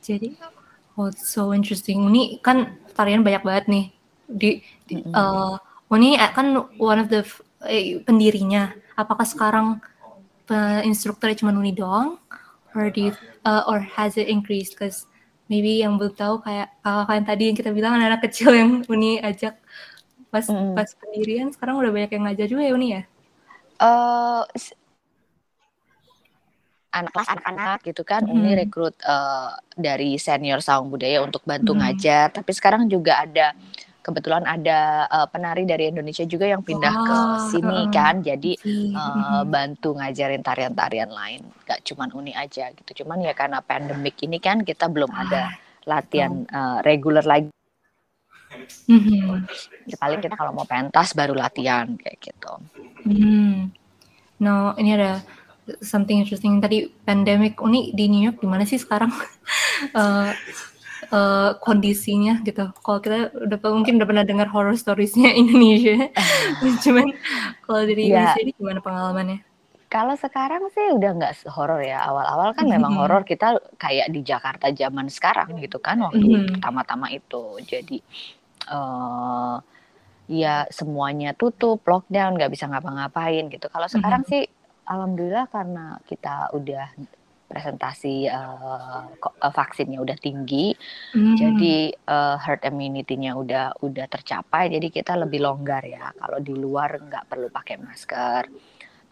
Jadi 0.03 0.36
oh 1.00 1.12
so 1.15 1.55
interesting. 1.55 2.12
Ini 2.12 2.43
kan 2.43 2.75
tarian 2.95 3.24
banyak 3.24 3.43
banget 3.43 3.65
nih 3.72 3.86
di, 4.27 4.50
di 4.89 4.95
hmm. 5.00 5.13
uh, 5.15 5.55
ini 5.95 6.19
kan 6.36 6.67
one 6.75 7.00
of 7.00 7.07
the 7.07 7.24
eh, 7.69 8.01
pendirinya. 8.03 8.74
Apakah 8.95 9.27
sekarang 9.27 9.79
instrukturnya 10.86 11.39
cuma 11.41 11.51
Uni 11.55 11.74
doang 11.74 12.19
or 12.75 12.91
you, 12.93 13.15
uh, 13.48 13.63
or 13.65 13.79
has 13.79 14.19
it 14.19 14.27
increased? 14.27 14.75
Because 14.75 15.07
maybe 15.48 15.81
yang 15.81 15.98
belum 15.98 16.15
tahu 16.15 16.41
kayak 16.43 16.74
kakak 16.84 17.25
tadi 17.27 17.43
yang 17.50 17.57
kita 17.57 17.72
bilang 17.72 17.98
anak, 17.98 18.17
-anak 18.17 18.22
kecil 18.29 18.51
yang 18.53 18.72
Uni 18.88 19.19
ajak 19.19 19.57
pas 20.35 20.45
mm. 20.51 20.75
pas 20.75 20.89
pendirian 20.99 21.47
sekarang 21.55 21.79
udah 21.79 21.91
banyak 21.95 22.11
yang 22.11 22.23
ngajar 22.27 22.47
juga 22.51 22.63
ya 22.67 22.73
Uni 22.75 22.87
ya? 22.91 23.01
Uh, 23.79 24.43
anak 26.95 27.11
kelas 27.11 27.29
anak-anak 27.35 27.79
gitu 27.83 28.03
kan 28.07 28.23
hmm. 28.23 28.31
Uni 28.31 28.51
rekrut 28.55 28.95
uh, 29.03 29.51
dari 29.75 30.15
senior 30.15 30.63
saung 30.63 30.87
budaya 30.87 31.19
untuk 31.19 31.43
bantu 31.43 31.75
hmm. 31.75 31.79
ngajar 31.83 32.31
tapi 32.31 32.55
sekarang 32.55 32.87
juga 32.87 33.27
ada 33.27 33.51
kebetulan 33.99 34.45
ada 34.47 35.09
uh, 35.09 35.27
penari 35.27 35.67
dari 35.67 35.91
Indonesia 35.91 36.23
juga 36.23 36.47
yang 36.47 36.63
pindah 36.63 36.93
wow. 36.93 37.03
ke 37.03 37.17
sini 37.51 37.79
kan 37.91 38.23
jadi 38.23 38.51
uh, 38.95 39.43
bantu 39.43 39.97
ngajarin 39.97 40.45
tarian-tarian 40.45 41.11
lain 41.11 41.41
gak 41.67 41.83
cuman 41.83 42.13
Uni 42.15 42.31
aja 42.31 42.71
gitu 42.71 43.03
cuman 43.03 43.25
ya 43.27 43.35
karena 43.35 43.59
pandemik 43.59 44.15
ini 44.23 44.39
kan 44.39 44.63
kita 44.63 44.87
belum 44.87 45.11
ada 45.11 45.51
latihan 45.89 46.47
uh, 46.53 46.79
reguler 46.85 47.25
lagi 47.25 47.51
Mm-hmm. 48.88 49.47
Ya, 49.89 49.95
paling 50.00 50.19
kita 50.24 50.35
kalau 50.38 50.51
mau 50.55 50.67
pentas 50.67 51.12
baru 51.12 51.33
latihan 51.35 51.89
kayak 52.00 52.17
gitu. 52.21 52.53
Hmm. 53.05 53.69
No, 54.41 54.75
ini 54.75 54.97
ada 54.97 55.24
something 55.81 56.21
interesting 56.21 56.62
tadi 56.62 56.91
pandemic 57.07 57.57
Uni 57.62 57.89
di 57.95 58.05
New 58.05 58.21
York 58.21 58.38
gimana 58.38 58.67
sih 58.67 58.77
sekarang 58.77 59.09
uh, 59.97 60.29
uh, 61.15 61.51
kondisinya 61.62 62.41
gitu. 62.45 62.69
Kalau 62.81 63.00
kita 63.01 63.33
udah 63.33 63.57
mungkin 63.74 63.97
udah 63.97 64.07
pernah 64.07 64.25
dengar 64.25 64.47
horror 64.50 64.77
storiesnya 64.77 65.33
Indonesia, 65.41 66.09
cuman 66.83 67.13
kalau 67.65 67.81
dari 67.85 68.09
yeah. 68.09 68.33
Indonesia 68.35 68.41
ini 68.41 68.51
gimana 68.55 68.79
pengalamannya? 68.81 69.39
Kalau 69.85 70.17
sekarang 70.17 70.67
sih 70.75 70.91
udah 70.91 71.12
nggak 71.15 71.47
horor 71.55 71.79
ya. 71.79 72.03
Awal-awal 72.03 72.51
kan 72.57 72.67
memang 72.67 73.00
horor 73.00 73.24
kita 73.24 73.55
kayak 73.79 74.12
di 74.12 74.27
Jakarta 74.27 74.67
zaman 74.74 75.07
sekarang 75.07 75.55
gitu 75.62 75.79
kan 75.79 76.03
waktu 76.03 76.25
mm-hmm. 76.25 76.51
pertama-tama 76.57 77.07
itu. 77.15 77.63
Jadi 77.63 78.03
uh, 78.69 79.62
ya 80.25 80.65
semuanya 80.74 81.38
tutup, 81.38 81.86
lockdown, 81.86 82.38
nggak 82.38 82.53
bisa 82.53 82.65
ngapa-ngapain 82.65 83.45
gitu. 83.50 83.69
Kalau 83.69 83.86
sekarang 83.86 84.25
mm-hmm. 84.25 84.41
sih 84.41 84.43
alhamdulillah 84.86 85.45
karena 85.50 85.98
kita 86.05 86.50
udah 86.53 86.89
presentasi 87.45 88.25
uh, 88.25 89.05
vaksinnya 89.53 90.01
udah 90.01 90.17
tinggi, 90.17 90.74
hmm. 91.13 91.38
jadi 91.38 91.93
uh, 92.10 92.41
herd 92.41 92.65
immunity-nya 92.65 93.38
udah 93.38 93.77
udah 93.86 94.10
tercapai, 94.10 94.74
jadi 94.74 94.89
kita 94.89 95.13
lebih 95.13 95.45
longgar 95.45 95.86
ya. 95.86 96.10
Kalau 96.17 96.41
di 96.41 96.57
luar 96.57 96.98
nggak 96.98 97.29
perlu 97.29 97.53
pakai 97.53 97.77
masker, 97.77 98.50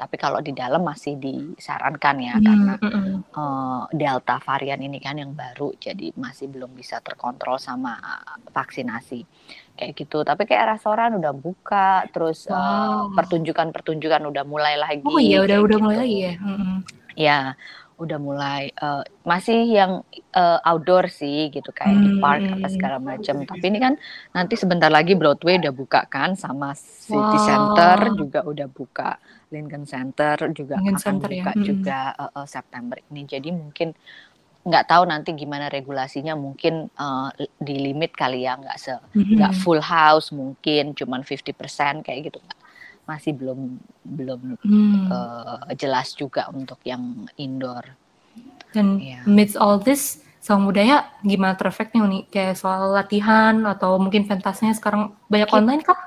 tapi 0.03 0.19
kalau 0.19 0.43
di 0.43 0.51
dalam 0.51 0.83
masih 0.83 1.15
disarankan 1.15 2.15
ya 2.19 2.36
hmm. 2.36 2.43
karena 2.43 2.74
uh, 3.39 3.88
delta 3.95 4.36
varian 4.43 4.83
ini 4.83 5.00
kan 5.00 5.15
yang 5.15 5.31
baru, 5.31 5.72
jadi 5.79 6.12
masih 6.19 6.51
belum 6.51 6.75
bisa 6.75 7.00
terkontrol 7.00 7.55
sama 7.55 7.95
vaksinasi 8.51 9.24
kayak 9.79 9.95
gitu. 9.95 10.27
Tapi 10.27 10.43
kayak 10.43 10.75
restoran 10.75 11.15
udah 11.24 11.31
buka, 11.31 12.03
terus 12.12 12.51
wow. 12.51 13.07
uh, 13.07 13.15
pertunjukan-pertunjukan 13.15 14.27
udah 14.27 14.43
mulai 14.43 14.75
lagi. 14.75 15.07
Oh 15.07 15.24
iya, 15.24 15.39
udah 15.39 15.63
udah 15.63 15.77
gitu. 15.79 15.86
mulai 15.88 15.98
lagi 16.03 16.17
ya. 16.19 16.33
Hmm. 16.36 16.77
Ya 17.15 17.39
udah 18.03 18.19
mulai 18.19 18.74
uh, 18.81 19.05
masih 19.24 19.69
yang 19.69 20.03
uh, 20.33 20.60
outdoor 20.65 21.07
sih 21.07 21.53
gitu 21.53 21.69
kayak 21.69 21.93
hmm. 21.93 22.03
di 22.03 22.12
park 22.17 22.41
apa 22.57 22.67
segala 22.67 22.98
macam 22.98 23.45
tapi 23.45 23.65
ini 23.69 23.79
kan 23.79 23.93
nanti 24.33 24.57
sebentar 24.57 24.89
lagi 24.89 25.13
Broadway 25.13 25.62
udah 25.62 25.74
buka 25.74 26.10
kan 26.10 26.33
sama 26.33 26.74
City 26.74 27.38
wow. 27.38 27.45
Center 27.45 27.98
juga 28.17 28.39
udah 28.43 28.67
buka 28.67 29.22
Lincoln 29.53 29.86
Center 29.86 30.36
juga 30.50 30.81
Lincoln 30.81 30.98
akan 30.98 30.98
Center, 30.98 31.29
buka 31.29 31.51
ya. 31.51 31.53
hmm. 31.53 31.63
juga 31.63 32.00
uh, 32.17 32.31
uh, 32.41 32.48
September 32.50 32.98
ini 33.13 33.22
jadi 33.29 33.50
mungkin 33.53 33.93
nggak 34.63 34.86
tahu 34.88 35.03
nanti 35.05 35.36
gimana 35.36 35.67
regulasinya 35.67 36.39
mungkin 36.39 36.88
uh, 36.95 37.29
di 37.60 37.75
limit 37.83 38.15
kali 38.15 38.48
ya 38.48 38.55
nggak 38.57 38.77
se 38.79 38.95
hmm. 38.95 39.38
nggak 39.38 39.53
full 39.60 39.83
house 39.83 40.31
mungkin 40.31 40.95
cuman 40.95 41.22
50% 41.22 42.01
kayak 42.01 42.31
gitu 42.31 42.39
masih 43.03 43.36
belum 43.36 43.79
belum 44.03 44.41
hmm. 44.63 45.12
uh, 45.12 45.67
jelas 45.75 46.15
juga 46.15 46.48
untuk 46.51 46.79
yang 46.88 47.27
indoor. 47.36 47.83
Dan 48.72 48.98
yeah. 48.98 49.27
amidst 49.27 49.60
all 49.60 49.77
this, 49.77 50.24
sama 50.39 50.72
budaya 50.72 51.12
gimana 51.22 51.53
terefeknya 51.60 52.07
nih? 52.07 52.24
Kayak 52.31 52.57
soal 52.57 52.95
latihan 52.95 53.60
atau 53.67 54.00
mungkin 54.00 54.25
pentasnya 54.25 54.74
sekarang 54.74 55.13
banyak 55.27 55.50
kita, 55.51 55.57
online 55.60 55.81
kah? 55.83 56.00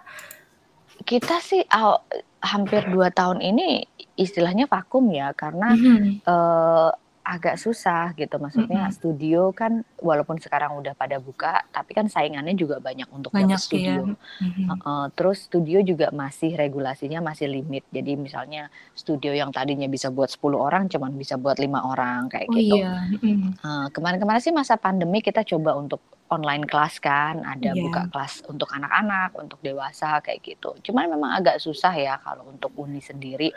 Kita 1.06 1.36
sih 1.38 1.62
uh, 1.68 2.00
hampir 2.46 2.86
dua 2.86 3.10
tahun 3.10 3.42
ini 3.42 3.84
istilahnya 4.16 4.70
vakum 4.70 5.10
ya 5.10 5.34
karena 5.34 5.74
mm 5.74 5.80
-hmm. 5.82 6.00
uh, 6.24 6.90
agak 7.26 7.58
susah 7.58 8.14
gitu 8.14 8.38
maksudnya 8.38 8.86
mm 8.86 8.88
-hmm. 8.88 8.96
studio 9.02 9.50
kan 9.50 9.82
walaupun 9.98 10.38
sekarang 10.38 10.78
udah 10.78 10.94
pada 10.94 11.18
buka 11.18 11.66
tapi 11.74 11.90
kan 11.90 12.06
saingannya 12.06 12.54
juga 12.54 12.78
banyak 12.78 13.10
untuk 13.10 13.34
banyak 13.34 13.58
studio 13.58 14.14
mm 14.14 14.14
-hmm. 14.14 14.66
uh, 14.70 14.74
uh, 14.86 15.06
terus 15.10 15.50
studio 15.50 15.82
juga 15.82 16.14
masih 16.14 16.54
regulasinya 16.54 17.18
masih 17.18 17.50
limit 17.50 17.82
jadi 17.90 18.14
misalnya 18.14 18.70
studio 18.94 19.34
yang 19.34 19.50
tadinya 19.50 19.90
bisa 19.90 20.14
buat 20.14 20.30
10 20.30 20.54
orang 20.54 20.86
cuman 20.86 21.18
bisa 21.18 21.34
buat 21.34 21.58
lima 21.58 21.82
orang 21.82 22.30
kayak 22.30 22.46
oh, 22.46 22.54
gitu 22.54 22.78
iya. 22.78 22.94
mm 23.10 23.18
-hmm. 23.18 23.50
uh, 23.58 23.86
kemarin-kemarin 23.90 24.38
sih 24.38 24.54
masa 24.54 24.78
pandemi 24.78 25.18
kita 25.18 25.42
coba 25.42 25.74
untuk 25.74 25.98
online 26.30 26.62
kelas 26.62 27.02
kan 27.02 27.42
ada 27.42 27.74
yeah. 27.74 27.82
buka 27.82 28.06
kelas 28.06 28.46
untuk 28.46 28.70
anak-anak 28.70 29.34
untuk 29.34 29.58
dewasa 29.66 30.22
kayak 30.22 30.46
gitu 30.46 30.78
cuman 30.86 31.10
memang 31.10 31.42
agak 31.42 31.58
susah 31.58 31.90
ya 31.90 32.22
kalau 32.22 32.46
untuk 32.54 32.70
uni 32.78 33.02
sendiri 33.02 33.50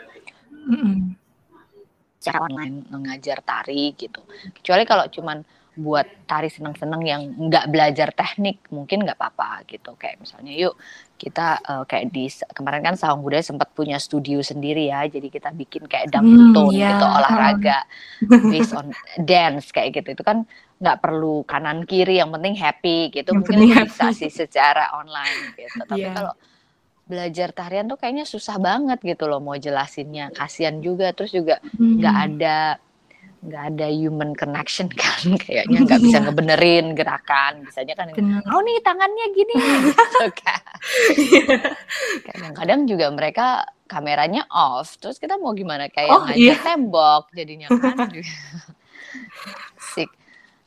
mm 0.50 0.74
-hmm 0.74 1.29
secara 2.20 2.44
online 2.44 2.84
mengajar 2.92 3.40
tari 3.40 3.96
gitu. 3.96 4.20
Kecuali 4.52 4.84
kalau 4.84 5.08
cuman 5.08 5.40
buat 5.80 6.04
tari 6.28 6.52
seneng-seneng 6.52 7.02
yang 7.06 7.22
nggak 7.48 7.72
belajar 7.72 8.12
teknik 8.12 8.60
mungkin 8.68 9.06
nggak 9.06 9.16
apa-apa 9.16 9.64
gitu 9.70 9.96
kayak 9.96 10.20
misalnya 10.20 10.52
yuk 10.52 10.74
kita 11.14 11.62
uh, 11.62 11.84
kayak 11.88 12.12
di 12.12 12.26
kemarin 12.52 12.82
kan 12.82 12.94
Sawang 12.98 13.22
Budaya 13.24 13.40
sempat 13.40 13.70
punya 13.72 13.96
studio 13.96 14.42
sendiri 14.42 14.90
ya 14.90 15.06
jadi 15.06 15.30
kita 15.30 15.54
bikin 15.54 15.86
kayak 15.86 16.12
dangdut 16.12 16.74
hmm, 16.74 16.76
yeah. 16.76 16.98
gitu 16.98 17.06
olahraga 17.06 17.78
based 18.52 18.74
on 18.74 18.90
dance 19.22 19.70
kayak 19.70 19.96
gitu 19.96 20.18
itu 20.18 20.22
kan 20.26 20.42
nggak 20.82 20.98
perlu 21.00 21.46
kanan 21.46 21.86
kiri 21.86 22.18
yang 22.18 22.34
penting 22.34 22.58
happy 22.58 23.14
gitu 23.14 23.30
yang 23.30 23.40
mungkin 23.40 23.86
bisa 23.86 24.10
sih 24.10 24.32
secara 24.32 24.90
online 24.98 25.54
gitu 25.54 25.86
tapi 25.86 26.02
yeah. 26.02 26.14
kalau 26.18 26.34
belajar 27.10 27.50
tarian 27.50 27.90
tuh 27.90 27.98
kayaknya 27.98 28.22
susah 28.22 28.62
banget 28.62 29.02
gitu 29.02 29.26
loh 29.26 29.42
mau 29.42 29.58
jelasinnya. 29.58 30.30
Kasihan 30.30 30.78
juga 30.78 31.10
terus 31.10 31.34
juga 31.34 31.58
nggak 31.74 32.14
hmm. 32.14 32.26
ada 32.30 32.56
nggak 33.40 33.64
ada 33.72 33.88
human 33.88 34.36
connection 34.36 34.92
kan 35.00 35.32
kayaknya 35.40 35.80
nggak 35.88 36.00
bisa 36.04 36.18
iya. 36.22 36.24
ngebenerin 36.30 36.86
gerakan. 36.94 37.66
Biasanya 37.66 37.94
kan 37.98 38.06
oh 38.54 38.60
nih 38.62 38.78
tangannya 38.86 39.26
gini. 39.34 39.54
Gitu 39.90 40.26
kan. 40.38 40.62
Kadang-kadang 42.30 42.80
juga 42.86 43.06
mereka 43.10 43.46
kameranya 43.90 44.46
off 44.46 44.94
terus 45.02 45.18
kita 45.18 45.34
mau 45.34 45.50
gimana? 45.50 45.90
Kayak 45.90 46.14
oh, 46.14 46.24
iya. 46.30 46.54
tembok 46.62 47.34
jadinya 47.34 47.66
kan. 47.82 48.08
Sik 49.92 50.20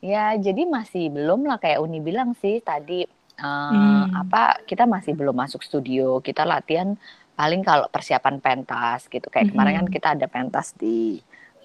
ya 0.04 0.36
jadi 0.36 0.68
masih 0.68 1.08
belum 1.16 1.48
lah 1.48 1.56
kayak 1.64 1.80
Uni 1.80 2.04
bilang 2.04 2.36
sih 2.36 2.60
tadi 2.60 3.08
uh, 3.40 3.72
hmm. 3.74 4.06
apa 4.28 4.62
kita 4.68 4.86
masih 4.86 5.18
belum 5.18 5.34
masuk 5.34 5.64
studio 5.64 6.20
kita 6.20 6.44
latihan 6.44 6.94
paling 7.34 7.66
kalau 7.66 7.90
persiapan 7.90 8.38
pentas 8.38 9.10
gitu 9.10 9.26
kayak 9.32 9.50
hmm. 9.50 9.54
kemarin 9.58 9.74
kan 9.82 9.88
kita 9.90 10.08
ada 10.14 10.28
pentas 10.30 10.78
di 10.78 11.18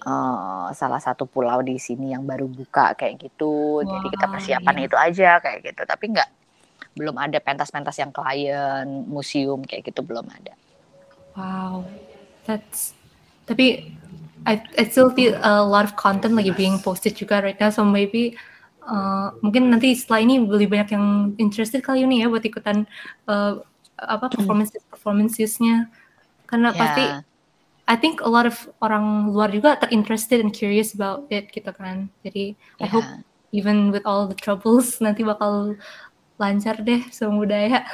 uh, 0.05 0.71
salah 0.73 1.01
satu 1.01 1.29
pulau 1.29 1.61
di 1.61 1.77
sini 1.77 2.15
yang 2.15 2.25
baru 2.25 2.49
buka 2.49 2.97
kayak 2.97 3.29
gitu 3.29 3.83
wow, 3.83 3.85
jadi 3.85 4.07
kita 4.17 4.25
persiapan 4.31 4.75
iya. 4.75 4.85
itu 4.87 4.95
aja 4.97 5.31
kayak 5.43 5.59
gitu 5.69 5.81
tapi 5.85 6.05
nggak 6.15 6.29
belum 6.97 7.15
ada 7.15 7.37
pentas-pentas 7.39 7.95
yang 8.01 8.11
klien 8.11 8.87
museum 9.05 9.61
kayak 9.63 9.87
gitu 9.87 10.01
belum 10.01 10.25
ada 10.27 10.53
wow 11.37 11.85
that's 12.49 12.97
tapi 13.45 13.93
I, 14.47 14.63
I 14.79 14.87
still 14.87 15.11
feel 15.11 15.35
a 15.43 15.61
lot 15.61 15.83
of 15.83 15.99
content 15.99 16.33
lagi 16.33 16.55
being 16.55 16.79
posted 16.79 17.13
juga 17.13 17.43
right 17.43 17.59
now 17.59 17.69
so 17.69 17.83
maybe 17.83 18.39
uh, 18.89 19.29
mungkin 19.45 19.69
nanti 19.69 19.93
setelah 19.93 20.25
ini 20.25 20.41
lebih 20.41 20.67
banyak 20.73 20.89
yang 20.97 21.37
interested 21.37 21.85
kali 21.85 22.03
ini 22.03 22.25
ya 22.25 22.27
buat 22.27 22.41
ikutan 22.41 22.89
uh, 23.29 23.61
apa 23.95 24.25
hmm. 24.27 24.33
performance 24.35 24.71
performancesnya 24.89 25.87
karena 26.49 26.73
yeah. 26.73 26.79
pasti 26.79 27.03
I 27.89 27.97
think 27.97 28.21
a 28.21 28.29
lot 28.29 28.45
of 28.45 28.69
orang 28.85 29.33
luar 29.33 29.49
juga 29.49 29.77
terinterested 29.77 30.41
and 30.41 30.53
curious 30.53 30.93
about 30.97 31.29
it 31.29 31.53
gitu 31.53 31.69
kan 31.69 32.09
jadi 32.25 32.57
yeah. 32.81 32.85
I 32.85 32.87
hope 32.89 33.07
even 33.53 33.93
with 33.93 34.05
all 34.09 34.25
the 34.25 34.37
troubles 34.37 34.97
nanti 35.05 35.21
bakal 35.21 35.77
lancar 36.41 36.81
deh 36.81 37.05
semua 37.13 37.45
budaya 37.45 37.85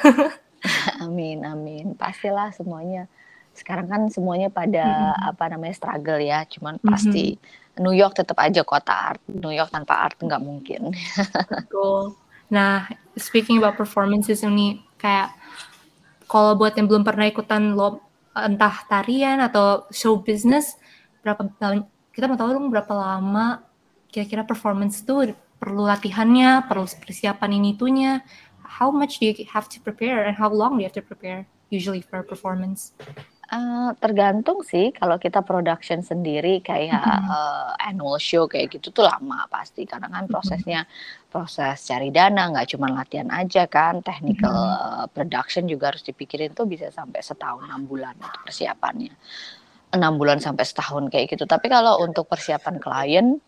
amin 1.04 1.44
amin 1.44 1.86
pastilah 1.98 2.54
semuanya 2.56 3.10
sekarang 3.56 3.88
kan 3.88 4.02
semuanya 4.12 4.52
pada 4.52 4.84
mm 4.84 5.12
-hmm. 5.16 5.30
apa 5.32 5.44
namanya 5.48 5.74
struggle 5.74 6.20
ya 6.20 6.44
cuman 6.48 6.80
pasti 6.80 7.36
mm 7.36 7.40
-hmm 7.40 7.64
New 7.80 7.92
York 7.92 8.16
tetap 8.16 8.40
aja 8.40 8.64
kota 8.64 9.14
art. 9.14 9.20
New 9.28 9.52
York 9.52 9.68
tanpa 9.68 10.08
art 10.08 10.16
nggak 10.20 10.42
mungkin. 10.42 10.96
Betul. 11.68 12.16
Nah, 12.48 12.88
speaking 13.18 13.58
about 13.58 13.76
performances 13.76 14.40
ini 14.46 14.80
kayak 14.96 15.34
kalau 16.26 16.56
buat 16.58 16.74
yang 16.74 16.90
belum 16.90 17.04
pernah 17.06 17.26
ikutan 17.28 17.74
lo 17.74 18.02
entah 18.36 18.84
tarian 18.90 19.40
atau 19.40 19.88
show 19.88 20.20
business 20.20 20.76
berapa 21.24 21.40
kita 22.12 22.28
mau 22.28 22.36
tahu 22.36 22.50
dong 22.52 22.68
berapa 22.68 22.92
lama 22.92 23.64
kira-kira 24.12 24.44
performance 24.44 25.00
itu 25.00 25.32
perlu 25.56 25.88
latihannya, 25.88 26.68
perlu 26.68 26.84
persiapan 26.84 27.50
ini 27.56 27.76
itunya. 27.76 28.24
How 28.64 28.92
much 28.92 29.20
do 29.20 29.28
you 29.28 29.34
have 29.52 29.68
to 29.72 29.78
prepare 29.80 30.28
and 30.28 30.36
how 30.36 30.52
long 30.52 30.76
do 30.76 30.84
you 30.84 30.88
have 30.88 30.96
to 30.96 31.04
prepare 31.04 31.48
usually 31.72 32.04
for 32.04 32.20
performance? 32.20 32.92
Uh, 33.46 33.94
tergantung 34.02 34.66
sih 34.66 34.90
kalau 34.90 35.22
kita 35.22 35.38
production 35.38 36.02
sendiri 36.02 36.58
kayak 36.66 36.98
mm-hmm. 36.98 37.30
uh, 37.30 37.78
annual 37.78 38.18
show 38.18 38.50
kayak 38.50 38.74
gitu 38.74 38.90
tuh 38.90 39.06
lama 39.06 39.46
pasti. 39.46 39.86
Karena 39.86 40.10
kan 40.10 40.26
prosesnya 40.26 40.82
mm-hmm. 40.82 41.30
proses 41.30 41.78
cari 41.86 42.10
dana 42.10 42.50
nggak 42.50 42.74
cuma 42.74 42.90
latihan 42.90 43.30
aja 43.30 43.70
kan. 43.70 44.02
Technical 44.02 44.50
mm-hmm. 44.50 45.14
production 45.14 45.70
juga 45.70 45.94
harus 45.94 46.02
dipikirin 46.02 46.58
tuh 46.58 46.66
bisa 46.66 46.90
sampai 46.90 47.22
setahun 47.22 47.70
enam 47.70 47.86
bulan 47.86 48.18
untuk 48.18 48.50
persiapannya. 48.50 49.14
Enam 49.94 50.18
bulan 50.18 50.42
sampai 50.42 50.66
setahun 50.66 51.06
kayak 51.06 51.38
gitu. 51.38 51.46
Tapi 51.46 51.70
kalau 51.70 52.02
untuk 52.02 52.26
persiapan 52.26 52.82
klien 52.82 53.38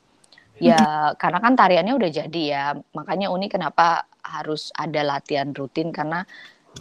ya 0.62 1.10
karena 1.18 1.42
kan 1.42 1.58
tariannya 1.58 1.94
udah 1.98 2.10
jadi 2.22 2.42
ya. 2.46 2.64
Makanya 2.94 3.34
Uni 3.34 3.50
kenapa 3.50 4.06
harus 4.22 4.70
ada 4.78 5.02
latihan 5.02 5.50
rutin? 5.50 5.90
Karena 5.90 6.22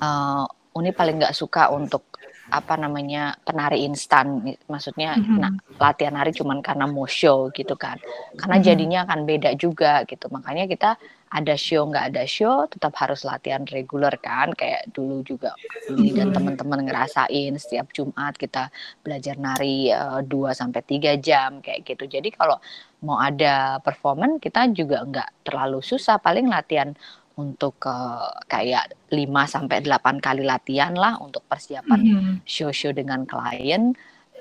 uh, 0.05 0.45
Uni 0.77 0.93
paling 0.93 1.17
nggak 1.17 1.33
suka 1.33 1.73
untuk 1.73 2.13
apa 2.47 2.79
namanya 2.79 3.35
penari 3.43 3.83
instan. 3.83 4.43
Maksudnya 4.67 5.19
mm-hmm. 5.19 5.37
nah, 5.37 5.53
latihan 5.79 6.15
nari 6.15 6.31
cuman 6.31 6.63
karena 6.63 6.87
mau 6.87 7.07
show 7.07 7.51
gitu 7.51 7.75
kan. 7.75 7.99
Karena 8.39 8.59
mm-hmm. 8.59 8.67
jadinya 8.67 8.99
akan 9.07 9.19
beda 9.27 9.51
juga 9.59 10.03
gitu. 10.07 10.31
Makanya 10.31 10.65
kita 10.67 10.95
ada 11.27 11.59
show 11.59 11.83
nggak 11.91 12.15
ada 12.15 12.23
show 12.23 12.63
tetap 12.71 12.95
harus 12.95 13.27
latihan 13.27 13.67
reguler 13.67 14.15
kan. 14.23 14.55
Kayak 14.55 14.87
dulu 14.95 15.23
juga 15.27 15.51
ini 15.91 16.15
dan 16.15 16.31
teman-teman 16.31 16.87
ngerasain 16.87 17.53
setiap 17.59 17.91
Jumat 17.91 18.39
kita 18.39 18.71
belajar 19.03 19.35
nari 19.35 19.91
uh, 19.91 20.23
2 20.23 20.31
sampai 20.55 20.81
tiga 20.87 21.19
jam 21.19 21.59
kayak 21.59 21.83
gitu. 21.83 22.07
Jadi 22.07 22.31
kalau 22.31 22.55
mau 23.03 23.19
ada 23.19 23.77
performance 23.83 24.39
kita 24.39 24.71
juga 24.71 25.03
nggak 25.03 25.43
terlalu 25.43 25.83
susah. 25.83 26.15
Paling 26.17 26.47
latihan 26.47 26.95
untuk 27.37 27.77
uh, 27.85 28.33
kayak 28.49 28.97
5 29.13 29.21
sampai 29.45 29.85
8 29.85 30.17
kali 30.17 30.41
latihan 30.41 30.97
lah 30.97 31.21
untuk 31.21 31.45
persiapan 31.45 31.99
mm-hmm. 32.01 32.35
show-show 32.43 32.91
dengan 32.91 33.29
klien. 33.29 33.93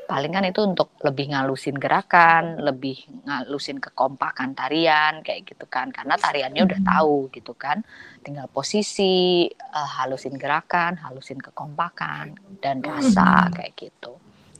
Paling 0.07 0.33
kan 0.33 0.47
itu 0.47 0.62
untuk 0.62 0.95
lebih 1.03 1.35
ngalusin 1.35 1.76
gerakan, 1.76 2.62
lebih 2.62 2.95
ngalusin 3.26 3.83
kekompakan 3.83 4.55
tarian 4.57 5.21
kayak 5.21 5.45
gitu 5.45 5.69
kan. 5.69 5.93
Karena 5.93 6.17
tariannya 6.17 6.62
udah 6.65 6.81
mm-hmm. 6.81 6.97
tahu 6.97 7.17
gitu 7.37 7.53
kan. 7.53 7.85
Tinggal 8.25 8.49
posisi, 8.49 9.45
uh, 9.50 9.91
halusin 10.00 10.41
gerakan, 10.41 10.97
halusin 11.05 11.37
kekompakan 11.37 12.38
dan 12.65 12.81
rasa 12.81 13.45
mm-hmm. 13.45 13.55
kayak 13.61 13.73
gitu. 13.76 14.12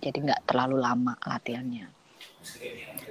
Jadi 0.05 0.19
nggak 0.29 0.45
terlalu 0.45 0.77
lama 0.77 1.17
latihannya. 1.25 1.89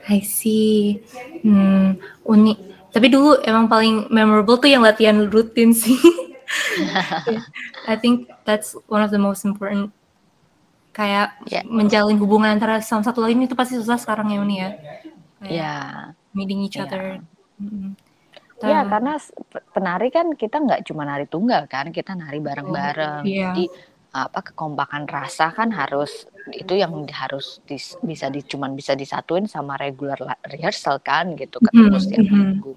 I 0.05 0.21
see. 0.21 1.01
Hmm, 1.41 1.97
unik 2.29 2.74
tapi 2.95 3.11
dulu 3.11 3.43
emang 3.43 3.67
paling 3.67 4.07
memorable 4.07 4.55
tuh 4.55 4.71
yang 4.71 4.79
latihan 4.79 5.27
rutin 5.27 5.75
sih. 5.75 5.99
I 7.91 7.99
think 7.99 8.31
that's 8.47 8.71
one 8.87 9.03
of 9.03 9.11
the 9.11 9.19
most 9.19 9.43
important 9.43 9.91
kayak 10.95 11.35
yeah. 11.51 11.67
menjalin 11.67 12.15
hubungan 12.15 12.55
antara 12.55 12.79
sama 12.79 13.03
satu 13.03 13.19
lain 13.19 13.43
itu 13.43 13.51
pasti 13.51 13.75
susah 13.75 13.99
sekarang 13.99 14.31
ya 14.31 14.39
Uni 14.39 14.55
ya. 14.63 14.69
Iya. 14.71 14.71
Yeah. 15.43 15.87
Meeting 16.31 16.63
each 16.63 16.79
yeah. 16.79 16.87
other. 16.87 17.19
Mm-hmm. 17.59 17.91
Ya 18.63 18.87
karena 18.87 19.19
penari 19.75 20.07
kan 20.07 20.31
kita 20.31 20.63
nggak 20.63 20.87
cuma 20.87 21.03
nari 21.03 21.27
tunggal 21.27 21.67
kan, 21.67 21.91
kita 21.91 22.15
nari 22.15 22.39
bareng-bareng. 22.39 23.21
Oh, 23.21 23.27
yeah. 23.27 23.51
Jadi 23.51 23.67
apa 24.15 24.39
kekompakan 24.51 25.03
rasa 25.11 25.51
kan 25.51 25.75
harus 25.75 26.23
itu 26.55 26.77
yang 26.77 27.03
harus 27.11 27.59
dis, 27.67 27.99
bisa 27.99 28.31
di 28.31 28.39
cuman 28.39 28.71
bisa 28.71 28.95
disatuin 28.95 29.43
sama 29.43 29.75
regular 29.75 30.15
rehearsal 30.47 31.03
kan 31.03 31.35
gitu 31.35 31.59
ketemu 31.59 31.97
setiap 31.99 32.23
mm 32.23 32.29
-hmm. 32.31 32.39
minggu 32.39 32.73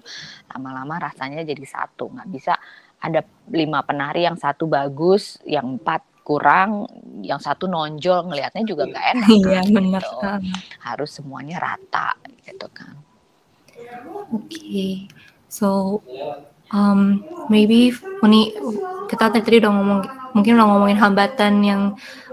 lama-lama 0.51 1.07
rasanya 1.07 1.47
jadi 1.47 1.63
satu 1.63 2.11
nggak 2.11 2.29
bisa 2.33 2.59
ada 2.99 3.23
lima 3.55 3.79
penari 3.87 4.27
yang 4.27 4.35
satu 4.35 4.67
bagus 4.67 5.39
yang 5.47 5.79
empat 5.79 6.03
kurang 6.27 6.85
yang 7.23 7.39
satu 7.39 7.65
nonjol 7.65 8.27
ngelihatnya 8.29 8.67
juga 8.67 8.83
nggak 8.91 9.05
enak 9.15 9.29
iya, 9.39 9.61
kan, 9.63 9.67
benar. 9.71 10.03
Gitu. 10.03 10.29
harus 10.83 11.09
semuanya 11.15 11.57
rata 11.63 12.19
gitu 12.43 12.67
kan 12.75 12.93
oke 14.35 14.43
okay. 14.43 15.07
so 15.47 16.03
um, 16.73 17.23
maybe 17.49 17.93
Uni 18.21 18.53
kita 19.09 19.33
tadi 19.33 19.57
udah 19.57 19.71
ngomong 19.73 20.01
mungkin 20.37 20.57
udah 20.57 20.67
ngomongin 20.69 20.99
hambatan 20.99 21.53
yang 21.65 21.81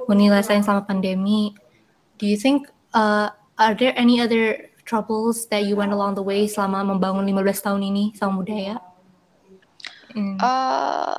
Uni 0.06 0.30
rasain 0.30 0.62
sama 0.62 0.86
pandemi. 0.86 1.50
Do 2.16 2.30
you 2.30 2.38
think 2.38 2.70
uh, 2.94 3.34
are 3.58 3.74
there 3.74 3.92
any 3.98 4.22
other 4.22 4.70
troubles 4.86 5.50
that 5.50 5.66
you 5.66 5.74
went 5.74 5.90
along 5.90 6.14
the 6.14 6.22
way 6.22 6.46
selama 6.46 6.86
membangun 6.86 7.26
15 7.26 7.66
tahun 7.66 7.82
ini 7.90 8.04
sama 8.14 8.40
budaya? 8.40 8.78
Hmm. 10.14 10.38
Uh, 10.38 11.18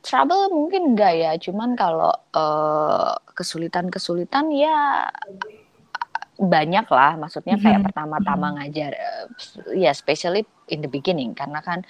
trouble 0.00 0.48
mungkin 0.50 0.96
enggak 0.96 1.14
ya, 1.14 1.32
cuman 1.36 1.76
kalau 1.76 2.10
uh, 2.32 3.14
kesulitan-kesulitan 3.36 4.48
ya 4.50 5.06
banyak 6.40 6.88
lah 6.88 7.20
maksudnya 7.20 7.60
kayak 7.60 7.68
mm 7.68 7.72
-hmm. 7.76 7.86
pertama-tama 7.92 8.46
ngajar 8.56 8.96
uh, 8.96 9.28
ya 9.76 9.92
especially 9.92 10.48
in 10.72 10.80
the 10.80 10.88
beginning 10.88 11.36
karena 11.36 11.60
kan 11.60 11.84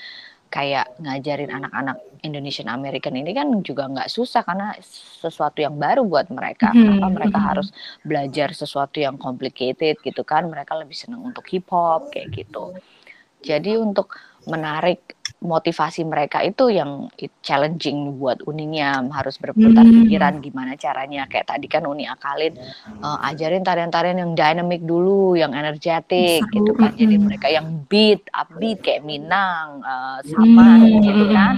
kayak 0.51 0.99
ngajarin 0.99 1.55
anak-anak 1.55 2.03
Indonesian 2.27 2.67
American 2.67 3.15
ini 3.15 3.31
kan 3.31 3.49
juga 3.63 3.87
nggak 3.87 4.11
susah 4.11 4.43
karena 4.43 4.75
sesuatu 5.23 5.63
yang 5.63 5.79
baru 5.79 6.03
buat 6.05 6.29
mereka. 6.29 6.75
Hmm. 6.75 6.99
Kenapa 6.99 7.07
mereka 7.23 7.39
hmm. 7.39 7.49
harus 7.55 7.69
belajar 8.03 8.51
sesuatu 8.53 8.99
yang 8.99 9.17
complicated 9.17 10.03
gitu 10.03 10.27
kan? 10.27 10.51
Mereka 10.51 10.75
lebih 10.75 10.99
senang 10.99 11.23
untuk 11.23 11.47
hip 11.49 11.71
hop 11.71 12.11
kayak 12.11 12.35
gitu. 12.35 12.75
Jadi 13.41 13.79
untuk 13.79 14.19
menarik 14.51 15.20
motivasi 15.41 16.05
mereka 16.05 16.45
itu 16.45 16.69
yang 16.69 17.09
challenging 17.41 18.21
buat 18.21 18.45
uninya 18.45 19.01
harus 19.09 19.41
berputar 19.41 19.89
hmm. 19.89 20.05
pikiran 20.05 20.35
gimana 20.45 20.77
caranya. 20.77 21.25
Kayak 21.27 21.57
tadi 21.57 21.67
kan 21.67 21.89
uni 21.89 22.05
akalin 22.05 22.61
uh, 23.01 23.19
ajarin 23.33 23.65
tarian-tarian 23.65 24.21
yang 24.21 24.33
dynamic 24.37 24.85
dulu 24.85 25.41
yang 25.41 25.57
energetik 25.57 26.45
gitu 26.53 26.77
kan. 26.77 26.93
Jadi 26.93 27.17
mereka 27.17 27.49
yang 27.49 27.89
beat 27.89 28.21
upbeat 28.37 28.85
kayak 28.85 29.03
Minang 29.03 29.81
uh, 29.81 30.21
sama 30.29 30.77
hmm. 30.77 31.01
gitu 31.09 31.25
kan. 31.33 31.55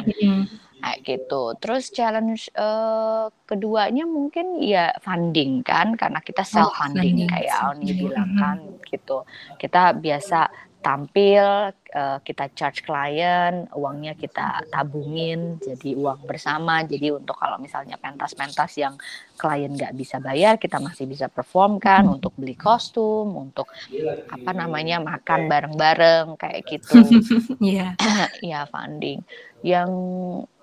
Kayak 0.82 0.98
gitu. 1.02 1.42
Terus 1.58 1.84
challenge 1.90 2.50
uh, 2.54 3.30
keduanya 3.50 4.06
mungkin 4.06 4.62
ya 4.62 4.94
funding 5.02 5.66
kan 5.66 5.98
karena 5.98 6.22
kita 6.22 6.46
self 6.46 6.74
funding. 6.78 7.26
oh, 7.26 7.30
kayak 7.34 7.58
Oni 7.74 7.90
bilang 7.98 8.30
kan 8.38 8.58
gitu. 8.86 9.26
Kita 9.58 9.90
biasa 9.94 10.70
tampil 10.82 11.70
uh, 11.72 12.18
kita 12.20 12.50
charge 12.58 12.82
klien 12.82 13.70
uangnya 13.72 14.18
kita 14.18 14.66
tabungin 14.68 15.62
jadi 15.62 15.94
uang 15.94 16.26
bersama. 16.26 16.82
Jadi 16.82 17.14
untuk 17.14 17.38
kalau 17.38 17.56
misalnya 17.62 17.94
pentas-pentas 17.96 18.74
yang 18.76 18.98
klien 19.38 19.70
nggak 19.70 19.94
bisa 19.94 20.18
bayar 20.18 20.58
kita 20.58 20.82
masih 20.82 21.06
bisa 21.06 21.30
perform 21.30 21.78
kan 21.78 22.04
untuk 22.10 22.34
beli 22.34 22.58
kostum 22.58 23.30
untuk 23.38 23.70
apa 24.28 24.50
namanya 24.50 24.98
makan 24.98 25.46
bareng-bareng 25.46 26.34
kayak 26.36 26.62
gitu. 26.66 26.98
Iya. 27.62 27.94
Yeah. 27.94 28.28
ya 28.50 28.60
funding. 28.66 29.22
Yang 29.62 29.90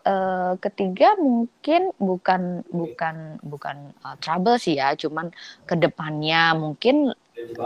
uh, 0.06 0.54
ketiga 0.60 1.16
mungkin 1.20 1.92
bukan 2.00 2.66
bukan 2.70 3.40
bukan 3.44 3.78
uh, 4.04 4.16
trouble 4.20 4.60
sih 4.60 4.78
ya 4.80 4.94
cuman 4.96 5.32
ke 5.64 5.76
depannya 5.80 6.56
mungkin 6.58 7.14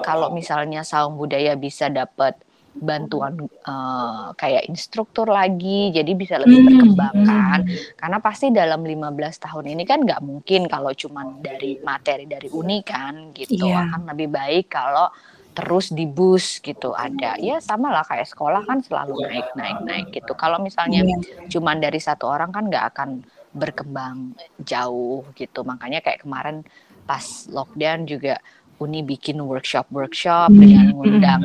kalau 0.02 0.34
misalnya 0.34 0.82
saung 0.82 1.20
budaya 1.20 1.54
bisa 1.54 1.92
dapat 1.94 2.34
bantuan 2.74 3.38
uh, 3.70 4.34
kayak 4.34 4.66
instruktur 4.66 5.30
lagi 5.30 5.94
jadi 5.94 6.10
bisa 6.18 6.42
lebih 6.42 6.58
hmm, 6.58 6.68
berkembang 6.74 7.18
kan 7.22 7.60
hmm. 7.70 8.02
karena 8.02 8.18
pasti 8.18 8.50
dalam 8.50 8.82
15 8.82 9.14
tahun 9.46 9.66
ini 9.78 9.84
kan 9.86 10.02
nggak 10.02 10.22
mungkin 10.26 10.66
kalau 10.66 10.90
cuma 10.98 11.22
dari 11.38 11.78
materi 11.86 12.26
dari 12.26 12.50
uni 12.50 12.82
kan 12.82 13.30
gitu. 13.38 13.70
Yeah. 13.70 13.86
akan 13.86 14.10
lebih 14.10 14.34
baik 14.34 14.74
kalau 14.74 15.14
terus 15.54 15.94
di 15.94 16.10
bus 16.10 16.58
gitu. 16.66 16.98
Ada. 16.98 17.38
Ya 17.38 17.62
sama 17.62 17.94
lah 17.94 18.02
kayak 18.10 18.26
sekolah 18.26 18.66
kan 18.66 18.82
selalu 18.82 19.22
naik 19.22 19.48
naik 19.54 19.80
naik 19.86 20.08
gitu. 20.10 20.34
Kalau 20.34 20.58
misalnya 20.58 21.06
yeah. 21.06 21.46
cuma 21.54 21.78
dari 21.78 22.02
satu 22.02 22.26
orang 22.26 22.50
kan 22.50 22.66
nggak 22.68 22.86
akan 22.98 23.10
berkembang 23.54 24.34
jauh 24.66 25.22
gitu. 25.38 25.62
Makanya 25.62 26.02
kayak 26.02 26.26
kemarin 26.26 26.66
pas 27.06 27.46
lockdown 27.54 28.10
juga 28.10 28.42
Uni 28.84 29.00
bikin 29.02 29.40
workshop-workshop 29.40 30.52
mm 30.52 30.56
-hmm. 30.56 30.62
dengan 30.62 30.86
mengundang 30.92 31.44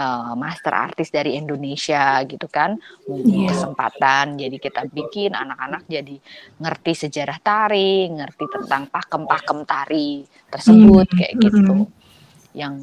uh, 0.00 0.32
master 0.34 0.72
artis 0.72 1.12
dari 1.12 1.36
Indonesia 1.36 2.24
gitu 2.24 2.48
kan 2.48 2.80
yeah. 3.06 3.52
kesempatan 3.52 4.40
jadi 4.40 4.56
kita 4.56 4.88
bikin 4.88 5.36
anak-anak 5.36 5.84
jadi 5.86 6.16
ngerti 6.58 6.92
sejarah 7.06 7.38
tari 7.38 8.08
ngerti 8.08 8.44
tentang 8.48 8.88
pakem-pakem 8.88 9.58
tari 9.68 10.24
tersebut 10.48 11.06
mm 11.06 11.16
kayak 11.20 11.32
gitu 11.36 11.60
mm 11.60 11.84
-hmm. 11.84 11.86
yang 12.56 12.74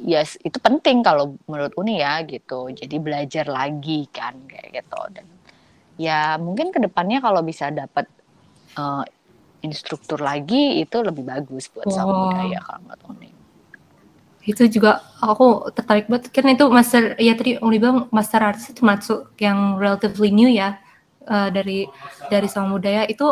yes 0.00 0.40
itu 0.40 0.56
penting 0.58 1.04
kalau 1.04 1.36
menurut 1.46 1.76
Uni 1.76 2.00
ya 2.00 2.24
gitu 2.24 2.72
jadi 2.72 2.96
belajar 2.98 3.46
lagi 3.46 4.08
kan 4.10 4.34
kayak 4.48 4.82
gitu 4.82 5.00
dan 5.12 5.26
ya 6.00 6.40
mungkin 6.40 6.72
ke 6.72 6.80
depannya 6.80 7.20
kalau 7.20 7.44
bisa 7.44 7.68
dapat 7.68 8.08
uh, 8.80 9.04
instruktur 9.60 10.20
lagi 10.20 10.80
itu 10.80 10.96
lebih 11.00 11.24
bagus 11.24 11.68
buat 11.72 11.88
wow. 11.88 11.94
sama 11.94 12.12
budaya 12.28 12.58
kalau 12.64 12.80
menurut 12.84 13.04
Uni 13.10 13.30
itu 14.40 14.64
juga 14.72 15.04
aku 15.20 15.68
tertarik 15.76 16.08
banget 16.08 16.32
karena 16.32 16.56
itu 16.56 16.66
master 16.72 17.14
ya 17.20 17.36
tadi 17.36 17.60
Uli 17.60 17.76
bilang 17.76 18.08
master 18.08 18.40
artist 18.40 18.72
itu 18.72 18.82
masuk 18.82 19.36
yang 19.36 19.76
relatively 19.76 20.32
new 20.32 20.48
ya 20.48 20.80
uh, 21.28 21.52
dari 21.52 21.84
dari 22.32 22.48
sama 22.48 22.72
budaya 22.80 23.04
itu 23.04 23.28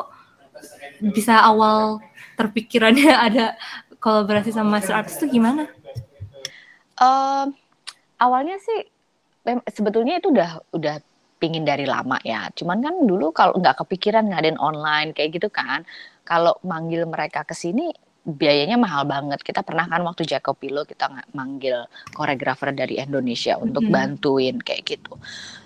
bisa 1.00 1.40
awal 1.42 2.02
terpikirannya 2.36 3.12
ada 3.26 3.56
kolaborasi 3.98 4.54
sama 4.54 4.78
master 4.78 4.94
artist 4.94 5.18
itu 5.22 5.40
gimana? 5.40 5.66
Uh, 6.98 7.50
awalnya 8.18 8.58
sih 8.58 8.86
sebetulnya 9.70 10.18
itu 10.18 10.34
udah 10.34 10.60
udah 10.74 11.00
pingin 11.38 11.62
dari 11.62 11.86
lama 11.86 12.18
ya. 12.26 12.50
Cuman 12.54 12.82
kan 12.82 12.94
dulu 13.06 13.30
kalau 13.30 13.54
nggak 13.58 13.78
kepikiran 13.86 14.26
ngadain 14.30 14.58
online 14.58 15.14
kayak 15.14 15.38
gitu 15.38 15.48
kan. 15.50 15.86
Kalau 16.28 16.60
manggil 16.60 17.08
mereka 17.08 17.40
ke 17.48 17.56
sini 17.56 17.88
biayanya 18.28 18.76
mahal 18.76 19.08
banget. 19.08 19.40
Kita 19.40 19.64
pernah 19.64 19.88
kan 19.88 20.04
waktu 20.04 20.28
Jacopilo 20.28 20.84
kita 20.84 21.08
manggil 21.32 21.88
koreografer 22.12 22.76
dari 22.76 23.00
Indonesia 23.00 23.56
untuk 23.56 23.88
bantuin 23.88 24.60
kayak 24.60 24.84
gitu. 24.84 25.16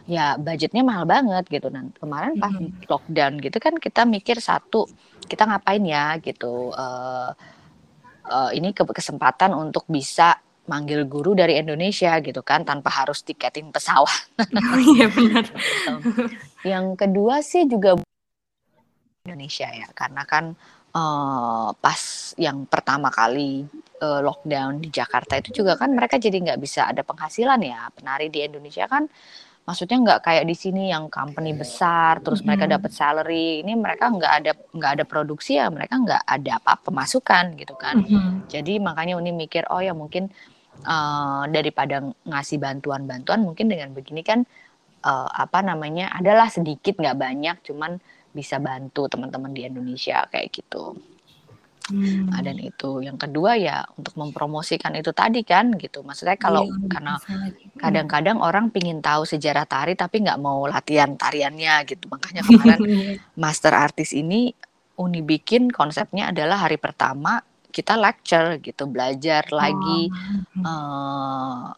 Ya 0.06 0.38
budgetnya 0.38 0.86
mahal 0.86 1.02
banget 1.10 1.50
gitu. 1.50 1.66
Dan 1.66 1.90
kemarin 1.98 2.38
pas 2.38 2.54
hmm. 2.54 2.86
lockdown 2.86 3.42
gitu 3.42 3.58
kan 3.58 3.74
kita 3.82 4.06
mikir 4.06 4.38
satu 4.38 4.86
kita 5.26 5.50
ngapain 5.50 5.82
ya 5.82 6.14
gitu. 6.22 6.70
Uh, 6.70 7.34
uh, 8.30 8.50
ini 8.54 8.70
ke 8.70 8.86
kesempatan 8.86 9.50
untuk 9.58 9.82
bisa 9.90 10.38
manggil 10.62 11.02
guru 11.10 11.34
dari 11.34 11.58
Indonesia 11.58 12.14
gitu 12.22 12.38
kan 12.46 12.62
tanpa 12.62 12.94
harus 12.94 13.26
tiketin 13.26 13.74
pesawat. 13.74 14.30
Oh, 14.72 14.78
iya 14.94 15.10
benar. 15.10 15.44
Yang 16.62 16.86
kedua 16.94 17.42
sih 17.42 17.66
juga 17.66 17.98
Indonesia 19.22 19.70
ya. 19.70 19.88
Karena 19.94 20.26
kan 20.26 20.50
uh, 20.94 21.70
pas 21.78 22.00
yang 22.34 22.66
pertama 22.66 23.08
kali 23.08 23.62
uh, 24.02 24.20
lockdown 24.20 24.82
di 24.82 24.90
Jakarta 24.90 25.38
itu 25.38 25.62
juga 25.62 25.78
kan 25.78 25.94
mereka 25.94 26.18
jadi 26.18 26.34
nggak 26.42 26.60
bisa 26.60 26.90
ada 26.90 27.06
penghasilan 27.06 27.62
ya. 27.62 27.88
Penari 27.94 28.28
di 28.28 28.42
Indonesia 28.42 28.90
kan 28.90 29.06
maksudnya 29.62 29.94
nggak 30.02 30.20
kayak 30.26 30.44
di 30.50 30.58
sini 30.58 30.90
yang 30.90 31.06
company 31.06 31.54
besar 31.54 32.18
terus 32.18 32.42
mm 32.42 32.50
-hmm. 32.50 32.58
mereka 32.58 32.64
dapat 32.66 32.90
salary. 32.90 33.62
Ini 33.62 33.72
mereka 33.78 34.10
nggak 34.10 34.32
ada 34.42 34.52
nggak 34.74 34.92
ada 34.98 35.04
produksi 35.06 35.54
ya 35.54 35.70
mereka 35.70 36.02
nggak 36.02 36.22
ada 36.26 36.52
apa 36.58 36.72
pemasukan 36.82 37.54
gitu 37.54 37.78
kan. 37.78 38.02
Mm 38.02 38.10
-hmm. 38.10 38.34
jadi 38.50 38.82
makanya 38.82 39.14
Uni 39.14 39.30
mikir 39.30 39.70
oh 39.70 39.78
ya 39.78 39.94
mungkin 39.94 40.34
uh, 40.82 41.46
daripada 41.46 42.02
ngasih 42.26 42.58
bantuan-bantuan 42.58 43.46
mungkin 43.46 43.70
dengan 43.70 43.94
begini 43.94 44.26
kan 44.26 44.42
uh, 45.06 45.30
apa 45.30 45.62
namanya 45.62 46.10
adalah 46.10 46.50
sedikit 46.50 46.98
nggak 46.98 47.14
banyak 47.14 47.56
cuman 47.62 48.02
bisa 48.32 48.56
bantu 48.58 49.06
teman-teman 49.08 49.52
di 49.52 49.68
Indonesia 49.68 50.24
kayak 50.28 50.48
gitu. 50.52 50.96
Hmm. 51.90 52.30
Nah, 52.30 52.40
dan 52.46 52.62
itu 52.62 53.02
yang 53.02 53.18
kedua 53.18 53.58
ya 53.58 53.82
untuk 53.98 54.14
mempromosikan 54.14 54.94
itu 54.94 55.10
tadi 55.10 55.42
kan 55.42 55.74
gitu. 55.76 56.06
Maksudnya 56.06 56.38
kalau 56.38 56.64
iya, 56.64 56.88
karena 56.88 57.14
kadang-kadang 57.74 58.38
orang 58.38 58.70
pingin 58.70 59.02
tahu 59.02 59.26
sejarah 59.26 59.66
tari 59.66 59.98
tapi 59.98 60.22
nggak 60.22 60.38
mau 60.38 60.62
latihan 60.70 61.18
tariannya 61.18 61.82
gitu. 61.90 62.06
Makanya 62.06 62.46
kemarin 62.46 62.80
master 63.42 63.74
artis 63.74 64.14
ini 64.14 64.54
Uni 64.92 65.24
bikin 65.24 65.72
konsepnya 65.72 66.30
adalah 66.30 66.68
hari 66.68 66.78
pertama 66.78 67.42
kita 67.72 67.96
lecture 67.96 68.60
gitu 68.60 68.84
belajar 68.84 69.48
lagi 69.48 70.12
oh. 70.60 70.68
uh, 70.68 71.72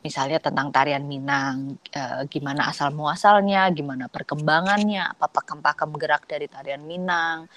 misalnya 0.00 0.40
tentang 0.40 0.72
tarian 0.72 1.04
Minang 1.04 1.76
uh, 1.92 2.24
gimana 2.28 2.72
asal 2.72 2.88
muasalnya 2.92 3.68
gimana 3.72 4.08
perkembangannya 4.08 5.04
apa 5.12 5.28
pakem-pakem 5.28 5.90
gerak 6.00 6.24
dari 6.24 6.48
tarian 6.48 6.80
Minang 6.84 7.48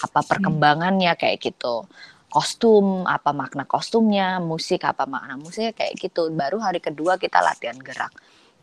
apa 0.00 0.20
perkembangannya 0.24 1.12
kayak 1.16 1.38
gitu. 1.44 1.84
Kostum 2.30 3.04
apa 3.04 3.34
makna 3.34 3.66
kostumnya 3.66 4.38
musik 4.40 4.86
apa 4.86 5.04
makna 5.04 5.36
musiknya 5.36 5.76
kayak 5.76 5.94
gitu. 6.00 6.32
Baru 6.32 6.62
hari 6.62 6.80
kedua 6.80 7.20
kita 7.20 7.42
latihan 7.42 7.76
gerak. 7.76 8.14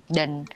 Dan 0.08 0.47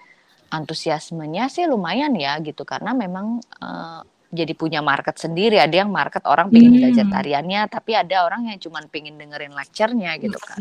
antusiasmenya 0.50 1.52
sih 1.52 1.70
lumayan 1.70 2.18
ya 2.18 2.40
gitu. 2.42 2.66
Karena 2.66 2.98
memang 2.98 3.44
uh, 3.62 4.02
jadi 4.32 4.54
punya 4.56 4.80
market 4.80 5.20
sendiri. 5.20 5.60
Ada 5.60 5.86
yang 5.86 5.92
market 5.92 6.24
orang 6.24 6.48
pengen 6.48 6.72
hmm. 6.74 6.80
belajar 6.80 7.06
tariannya, 7.12 7.62
tapi 7.68 7.92
ada 7.94 8.24
orang 8.24 8.48
yang 8.48 8.58
cuma 8.58 8.80
pengen 8.88 9.20
dengerin 9.20 9.52
lecture-nya 9.52 10.16
gitu 10.18 10.40
kan. 10.40 10.58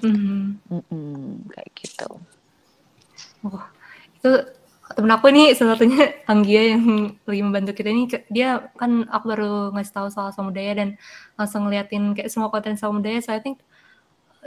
Hmm. 0.00 0.56
Hmm, 0.66 1.44
kayak 1.52 1.70
gitu. 1.76 2.08
Oh, 3.44 3.64
itu 4.16 4.30
temen 4.96 5.12
aku 5.14 5.30
ini 5.30 5.54
salah 5.54 5.78
satunya 5.78 6.18
Anggia 6.32 6.74
yang 6.74 7.14
lagi 7.24 7.42
membantu 7.44 7.72
kita 7.78 7.88
ini 7.94 8.10
dia 8.26 8.68
kan 8.74 9.06
aku 9.06 9.24
baru 9.32 9.52
ngasih 9.76 9.94
tahu 9.94 10.08
soal 10.10 10.34
samudaya 10.34 10.74
dan 10.74 10.88
langsung 11.38 11.64
ngeliatin 11.64 12.12
kayak 12.12 12.26
semua 12.26 12.50
konten 12.50 12.74
samudaya 12.74 13.22
so 13.22 13.30
I 13.30 13.38
think 13.38 13.62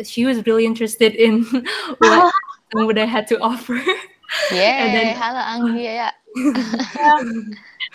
she 0.03 0.27
was 0.27 0.43
really 0.43 0.67
interested 0.67 1.15
in 1.15 1.45
what 2.01 2.33
samudaya 2.73 3.07
had 3.07 3.29
to 3.29 3.37
offer. 3.39 3.77
Yeah, 4.49 4.89
then, 4.93 5.13
halo 5.13 5.41
Anggia 5.41 5.91
ya. 5.93 6.09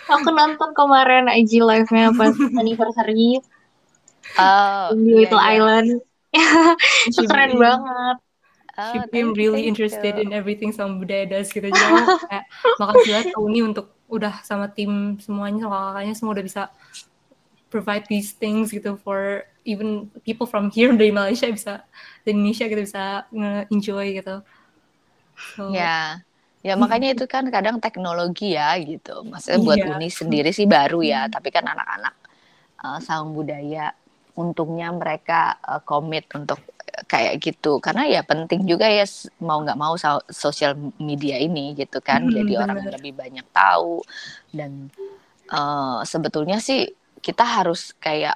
Aku 0.09 0.29
nonton 0.33 0.69
kemarin 0.73 1.29
IG 1.29 1.61
live-nya 1.61 2.11
pas 2.17 2.33
anniversary 2.61 3.39
oh, 4.37 4.93
di 4.97 5.11
Little 5.25 5.41
yeah, 5.41 5.53
Island. 5.55 5.89
itu 7.09 7.25
keren 7.25 7.57
been, 7.57 7.61
banget. 7.61 8.17
Oh, 8.79 8.91
she 8.93 8.97
been 9.09 9.33
really 9.33 9.65
interested 9.65 10.17
you. 10.17 10.23
in 10.23 10.29
everything 10.31 10.69
sama 10.69 10.97
budaya 11.01 11.25
das 11.25 11.49
gitu. 11.49 11.69
Jadi 11.69 11.95
kayak 12.29 12.45
makasih 12.77 13.09
banget 13.09 13.27
Uni 13.37 13.59
untuk 13.65 13.93
udah 14.09 14.41
sama 14.45 14.69
tim 14.69 15.17
semuanya 15.21 15.65
sama 15.65 15.77
kakaknya 15.93 16.13
semua 16.17 16.33
udah 16.37 16.45
bisa 16.45 16.63
provide 17.69 18.05
these 18.09 18.33
things 18.33 18.73
gitu 18.73 18.97
for 19.05 19.45
even 19.61 20.09
people 20.25 20.49
from 20.49 20.73
here 20.73 20.89
dari 20.89 21.13
Malaysia 21.13 21.45
bisa 21.49 21.85
di 22.25 22.33
Indonesia 22.33 22.65
gitu 22.65 22.81
bisa 22.81 23.25
enjoy 23.69 24.17
gitu. 24.17 24.41
So, 25.55 25.69
yeah 25.73 26.28
Ya 26.59 26.75
makanya 26.75 27.15
itu 27.15 27.23
kan 27.23 27.47
kadang 27.47 27.79
teknologi 27.79 28.55
ya 28.55 28.75
gitu. 28.83 29.23
Maksudnya 29.23 29.59
buat 29.63 29.79
iya. 29.79 29.95
Uni 29.95 30.11
sendiri 30.11 30.51
sih 30.51 30.67
baru 30.67 30.99
ya, 30.99 31.31
tapi 31.31 31.55
kan 31.55 31.63
anak-anak 31.63 32.15
uh, 32.83 32.99
saung 32.99 33.31
budaya 33.35 33.95
untungnya 34.35 34.91
mereka 34.91 35.59
uh, 35.63 35.83
komit 35.83 36.27
untuk 36.31 36.59
kayak 37.07 37.39
gitu 37.39 37.79
karena 37.79 38.07
ya 38.09 38.21
penting 38.25 38.65
juga 38.67 38.89
ya 38.89 39.05
mau 39.39 39.61
nggak 39.63 39.79
mau 39.79 39.95
so 39.95 40.19
sosial 40.27 40.75
media 40.99 41.39
ini 41.39 41.77
gitu 41.77 42.03
kan 42.03 42.27
hmm, 42.27 42.33
jadi 42.33 42.53
bener. 42.59 42.63
orang 42.65 42.79
lebih 42.99 43.13
banyak 43.15 43.47
tahu 43.55 44.03
dan 44.51 44.91
uh, 45.53 46.03
sebetulnya 46.03 46.59
sih 46.59 46.91
kita 47.23 47.45
harus 47.45 47.95
kayak 47.99 48.35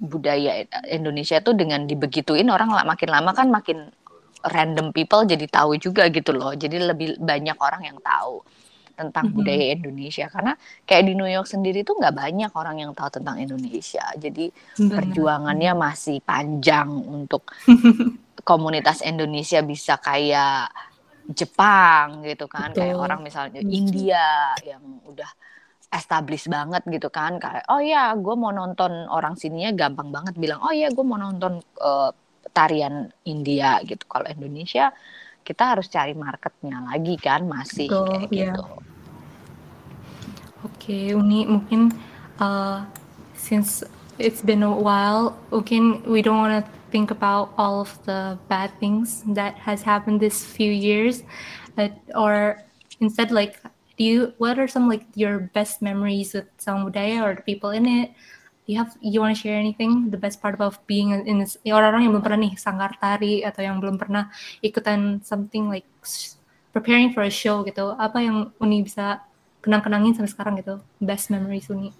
budaya 0.00 0.66
Indonesia 0.90 1.38
itu 1.38 1.54
dengan 1.54 1.86
dibegituin 1.86 2.50
orang 2.50 2.74
makin 2.82 3.10
lama 3.14 3.30
kan 3.30 3.46
makin 3.52 3.94
random 4.44 4.92
people 4.92 5.24
jadi 5.24 5.46
tahu 5.48 5.80
juga 5.80 6.08
gitu 6.12 6.36
loh. 6.36 6.52
Jadi 6.52 6.76
lebih 6.80 7.16
banyak 7.20 7.56
orang 7.56 7.82
yang 7.88 7.98
tahu 8.00 8.44
tentang 8.94 9.26
mm-hmm. 9.26 9.38
budaya 9.42 9.64
Indonesia 9.74 10.26
karena 10.30 10.52
kayak 10.86 11.04
di 11.10 11.12
New 11.18 11.26
York 11.26 11.50
sendiri 11.50 11.82
tuh 11.82 11.98
nggak 11.98 12.14
banyak 12.14 12.52
orang 12.54 12.76
yang 12.78 12.92
tahu 12.94 13.10
tentang 13.20 13.42
Indonesia. 13.42 14.06
Jadi 14.14 14.54
Benar. 14.78 14.94
perjuangannya 15.02 15.72
masih 15.74 16.22
panjang 16.22 16.88
untuk 16.88 17.50
komunitas 18.48 19.02
Indonesia 19.02 19.64
bisa 19.66 19.98
kayak 19.98 20.70
Jepang 21.24 22.20
gitu 22.22 22.44
kan, 22.46 22.70
Betul. 22.70 22.80
kayak 22.84 22.96
orang 23.00 23.20
misalnya 23.24 23.64
India 23.64 24.52
yang 24.60 25.00
udah 25.08 25.30
established 25.94 26.50
banget 26.50 26.82
gitu 26.90 27.06
kan 27.08 27.38
kayak 27.38 27.62
oh 27.70 27.78
ya 27.78 28.18
gue 28.18 28.34
mau 28.34 28.50
nonton 28.50 29.06
orang 29.06 29.38
sininya 29.38 29.70
gampang 29.86 30.10
banget 30.10 30.34
bilang 30.34 30.58
oh 30.66 30.74
ya 30.74 30.90
gue 30.90 31.04
mau 31.06 31.14
nonton 31.14 31.62
uh, 31.78 32.10
tarian 32.52 33.14
India 33.24 33.80
gitu. 33.86 34.04
Kalau 34.04 34.28
Indonesia 34.28 34.92
kita 35.44 35.76
harus 35.76 35.86
cari 35.92 36.16
marketnya 36.16 36.80
lagi 36.88 37.14
kan 37.20 37.44
masih 37.44 37.88
Betul, 37.88 38.08
kayak 38.08 38.30
yeah. 38.32 38.56
gitu. 38.56 38.62
Oke, 40.64 40.72
okay, 40.80 41.02
Uni 41.12 41.44
mungkin 41.44 41.92
uh, 42.40 42.88
since 43.36 43.84
it's 44.16 44.40
been 44.40 44.64
a 44.64 44.72
while, 44.72 45.36
mungkin 45.52 46.00
we 46.08 46.24
don't 46.24 46.40
want 46.40 46.56
to 46.56 46.64
think 46.88 47.12
about 47.12 47.52
all 47.60 47.84
of 47.84 47.92
the 48.08 48.40
bad 48.48 48.72
things 48.80 49.20
that 49.36 49.60
has 49.60 49.84
happened 49.84 50.24
this 50.24 50.40
few 50.40 50.72
years, 50.72 51.20
but, 51.76 51.92
or 52.16 52.64
instead 53.00 53.28
like 53.28 53.60
do 53.96 54.04
you 54.04 54.32
what 54.38 54.58
are 54.58 54.66
some 54.66 54.88
like 54.88 55.06
your 55.14 55.50
best 55.54 55.82
memories 55.82 56.34
with 56.34 56.46
Sang 56.58 56.84
Budaya 56.84 57.22
or 57.22 57.34
the 57.34 57.42
people 57.42 57.70
in 57.70 57.86
it? 57.86 58.10
You 58.66 58.80
have 58.80 58.96
you 59.00 59.20
want 59.20 59.36
to 59.36 59.40
share 59.40 59.60
anything? 59.60 60.08
The 60.10 60.16
best 60.16 60.40
part 60.40 60.56
about 60.56 60.80
being 60.88 61.12
in 61.12 61.44
this 61.44 61.60
ya 61.60 61.76
orang-orang 61.76 62.08
yang 62.08 62.12
belum 62.16 62.24
pernah 62.24 62.40
nih 62.40 62.54
sanggar 62.56 62.96
tari 62.96 63.44
atau 63.44 63.60
yang 63.60 63.76
belum 63.80 64.00
pernah 64.00 64.32
ikutan 64.64 65.20
something 65.20 65.68
like 65.68 65.84
preparing 66.72 67.12
for 67.12 67.22
a 67.24 67.32
show 67.32 67.60
gitu. 67.68 67.92
Apa 68.00 68.24
yang 68.24 68.52
Uni 68.58 68.80
bisa 68.80 69.20
kenang-kenangin 69.60 70.16
sampai 70.16 70.32
sekarang 70.32 70.54
gitu? 70.60 70.80
Best 70.96 71.28
memories 71.28 71.68
Uni. 71.68 71.92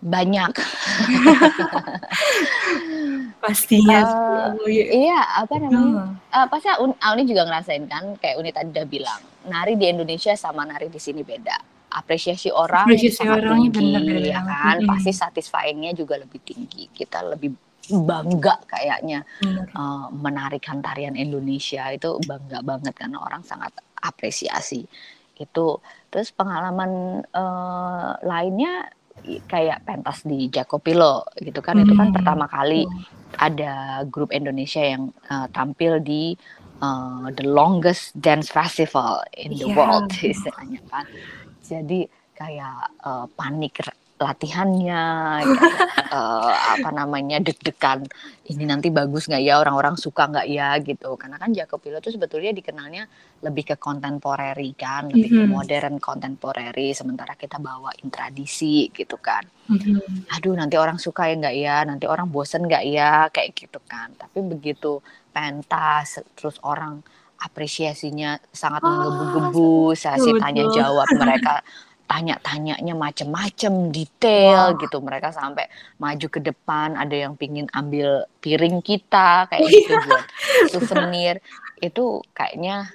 Banyak. 0.00 0.52
Pastinya 3.44 4.00
uh, 4.56 4.66
iya 4.68 5.44
apa 5.44 5.60
namanya? 5.60 6.16
Uh, 6.32 6.46
pasti 6.48 6.68
Uni 6.80 7.22
juga 7.28 7.44
ngerasain 7.46 7.84
kan 7.84 8.16
kayak 8.16 8.36
Uni 8.40 8.50
tadi 8.50 8.72
udah 8.72 8.86
bilang 8.88 9.20
nari 9.44 9.76
di 9.76 9.86
Indonesia 9.92 10.32
sama 10.34 10.64
nari 10.64 10.88
di 10.88 10.98
sini 10.98 11.22
beda 11.22 11.75
apresiasi 11.96 12.52
orang 12.52 12.84
apresiasi 12.84 13.24
orangnya 13.24 13.80
tinggi, 13.80 13.96
benar, 13.96 14.20
ya 14.20 14.40
kan 14.44 14.76
hmm. 14.84 14.88
pasti 14.92 15.12
satisfyingnya 15.16 15.96
juga 15.96 16.20
lebih 16.20 16.40
tinggi 16.44 16.92
kita 16.92 17.24
lebih 17.24 17.56
bangga 17.86 18.58
kayaknya 18.66 19.22
uh, 19.78 20.10
menarikan 20.10 20.82
tarian 20.82 21.14
Indonesia 21.14 21.86
itu 21.94 22.18
bangga 22.26 22.60
banget 22.60 22.94
karena 22.98 23.22
orang 23.22 23.46
sangat 23.46 23.70
apresiasi 24.02 24.84
itu 25.36 25.66
terus 26.10 26.32
pengalaman 26.32 27.22
uh, 27.30 28.18
lainnya 28.24 28.90
kayak 29.48 29.82
pentas 29.86 30.22
di 30.22 30.48
Jacopilo 30.52 31.24
gitu 31.40 31.60
kan 31.64 31.78
hmm. 31.78 31.84
itu 31.88 31.92
kan 31.96 32.08
hmm. 32.10 32.16
pertama 32.16 32.46
kali 32.50 32.84
hmm. 32.84 33.02
ada 33.40 34.02
grup 34.06 34.30
Indonesia 34.32 34.82
yang 34.82 35.14
uh, 35.28 35.46
tampil 35.50 36.00
di 36.02 36.36
uh, 36.80 37.28
the 37.34 37.46
longest 37.46 38.12
dance 38.18 38.52
festival 38.52 39.22
in 39.36 39.56
the 39.56 39.66
yeah. 39.66 39.76
world 39.76 40.10
istilahnya 40.22 40.80
kan 40.90 41.04
jadi 41.66 42.06
kayak 42.36 43.02
uh, 43.02 43.26
panik 43.34 43.82
latihannya 44.16 45.04
kayak, 45.44 46.08
uh, 46.08 46.52
apa 46.80 46.88
namanya 46.88 47.36
deg-degan 47.36 48.08
ini 48.48 48.64
nanti 48.64 48.88
bagus 48.88 49.28
nggak 49.28 49.42
ya? 49.44 49.60
Orang-orang 49.60 50.00
suka 50.00 50.32
nggak 50.32 50.48
ya? 50.48 50.72
gitu. 50.80 51.20
Karena 51.20 51.36
kan 51.36 51.52
Jacob 51.52 51.84
Pilo 51.84 52.00
itu 52.00 52.08
sebetulnya 52.14 52.56
dikenalnya 52.56 53.04
lebih 53.44 53.74
ke 53.74 53.76
kontemporeri 53.76 54.72
kan 54.72 55.12
lebih 55.12 55.28
mm 55.28 55.36
-hmm. 55.36 55.48
ke 55.50 55.52
modern 55.52 55.94
kontemporeri 56.00 56.96
sementara 56.96 57.36
kita 57.36 57.60
bawain 57.60 58.08
tradisi 58.08 58.88
gitu 58.88 59.20
kan. 59.20 59.44
Mm 59.68 59.76
-hmm. 59.76 60.32
aduh 60.32 60.54
nanti 60.56 60.80
orang 60.80 60.96
suka 60.96 61.28
ya 61.28 61.34
nggak 61.36 61.56
ya? 61.60 61.76
Nanti 61.84 62.04
orang 62.08 62.32
bosen 62.32 62.64
nggak 62.64 62.84
ya? 62.88 63.28
Kayak 63.28 63.52
gitu 63.52 63.78
kan. 63.84 64.16
Tapi 64.16 64.40
begitu 64.40 65.04
pentas 65.28 66.24
terus 66.32 66.56
orang 66.64 67.04
apresiasinya 67.40 68.40
sangat 68.50 68.80
oh, 68.84 68.88
menggebu-gebu 68.88 69.92
sesi 69.92 70.30
tanya 70.40 70.64
jawab 70.72 71.08
mereka 71.22 71.60
tanya-tanyanya 72.06 72.94
macem-macem 72.94 73.90
detail 73.90 74.72
wow. 74.72 74.78
gitu. 74.78 75.02
Mereka 75.02 75.34
sampai 75.34 75.66
maju 75.98 76.26
ke 76.30 76.40
depan 76.40 76.94
ada 76.94 77.12
yang 77.12 77.34
pingin 77.34 77.66
ambil 77.74 78.24
piring 78.40 78.78
kita 78.80 79.50
kayak 79.50 79.66
gitu 79.66 79.92
buat 80.06 80.26
souvenir. 80.72 81.42
Itu 81.82 82.22
kayaknya 82.32 82.94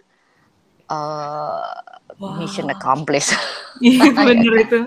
uh, 0.87 1.75
wow. 2.17 2.39
mission 2.39 2.71
accomplished. 2.71 3.35
Iya, 3.83 4.15
bener 4.27 4.53
itu. 4.63 4.79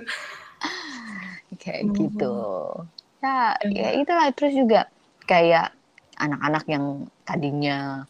Kayak 1.60 1.82
oh. 1.84 1.94
gitu. 2.00 2.36
ya 3.20 3.56
ya 3.68 3.88
itulah. 4.00 4.28
Terus 4.32 4.52
juga 4.56 4.88
kayak 5.28 5.72
anak-anak 6.16 6.64
yang 6.68 7.08
tadinya 7.28 8.08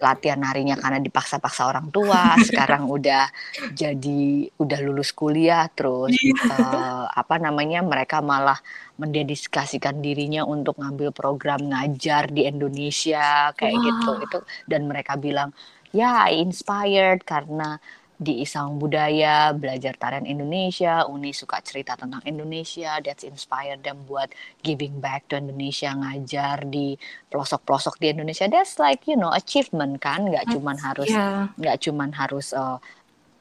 latihan 0.00 0.40
narinya 0.40 0.74
karena 0.80 0.98
dipaksa-paksa 0.98 1.68
orang 1.68 1.92
tua 1.92 2.34
sekarang 2.48 2.88
udah 2.88 3.28
jadi 3.76 4.50
udah 4.56 4.78
lulus 4.82 5.12
kuliah 5.12 5.68
terus 5.70 6.16
uh, 6.48 7.04
apa 7.06 7.36
namanya 7.38 7.84
mereka 7.84 8.24
malah 8.24 8.58
mendedikasikan 8.96 10.00
dirinya 10.00 10.44
untuk 10.44 10.76
ngambil 10.80 11.12
program 11.12 11.60
ngajar 11.70 12.28
di 12.28 12.44
Indonesia 12.44 13.52
kayak 13.56 13.76
wow. 13.76 13.84
gitu 13.86 14.12
itu 14.24 14.38
dan 14.68 14.88
mereka 14.88 15.16
bilang 15.16 15.52
ya 15.90 16.28
I 16.30 16.42
inspired 16.42 17.24
karena 17.26 17.78
di 18.20 18.44
Isang 18.44 18.76
Budaya, 18.76 19.56
belajar 19.56 19.96
tarian 19.96 20.28
Indonesia, 20.28 21.08
Uni 21.08 21.32
suka 21.32 21.64
cerita 21.64 21.96
tentang 21.96 22.20
Indonesia, 22.28 23.00
that's 23.00 23.24
inspired 23.24 23.80
them 23.80 24.04
buat 24.04 24.28
giving 24.60 25.00
back 25.00 25.24
to 25.32 25.40
Indonesia, 25.40 25.88
ngajar 25.96 26.68
di 26.68 27.00
pelosok-pelosok 27.32 27.96
di 27.96 28.12
Indonesia. 28.12 28.44
That's 28.44 28.76
like 28.76 29.08
you 29.08 29.16
know 29.16 29.32
achievement 29.32 30.04
kan, 30.04 30.28
nggak 30.28 30.52
cuman 30.52 30.76
harus 30.76 31.08
nggak 31.56 31.76
yeah. 31.80 31.80
cuman 31.80 32.12
harus 32.12 32.52
uh, 32.52 32.76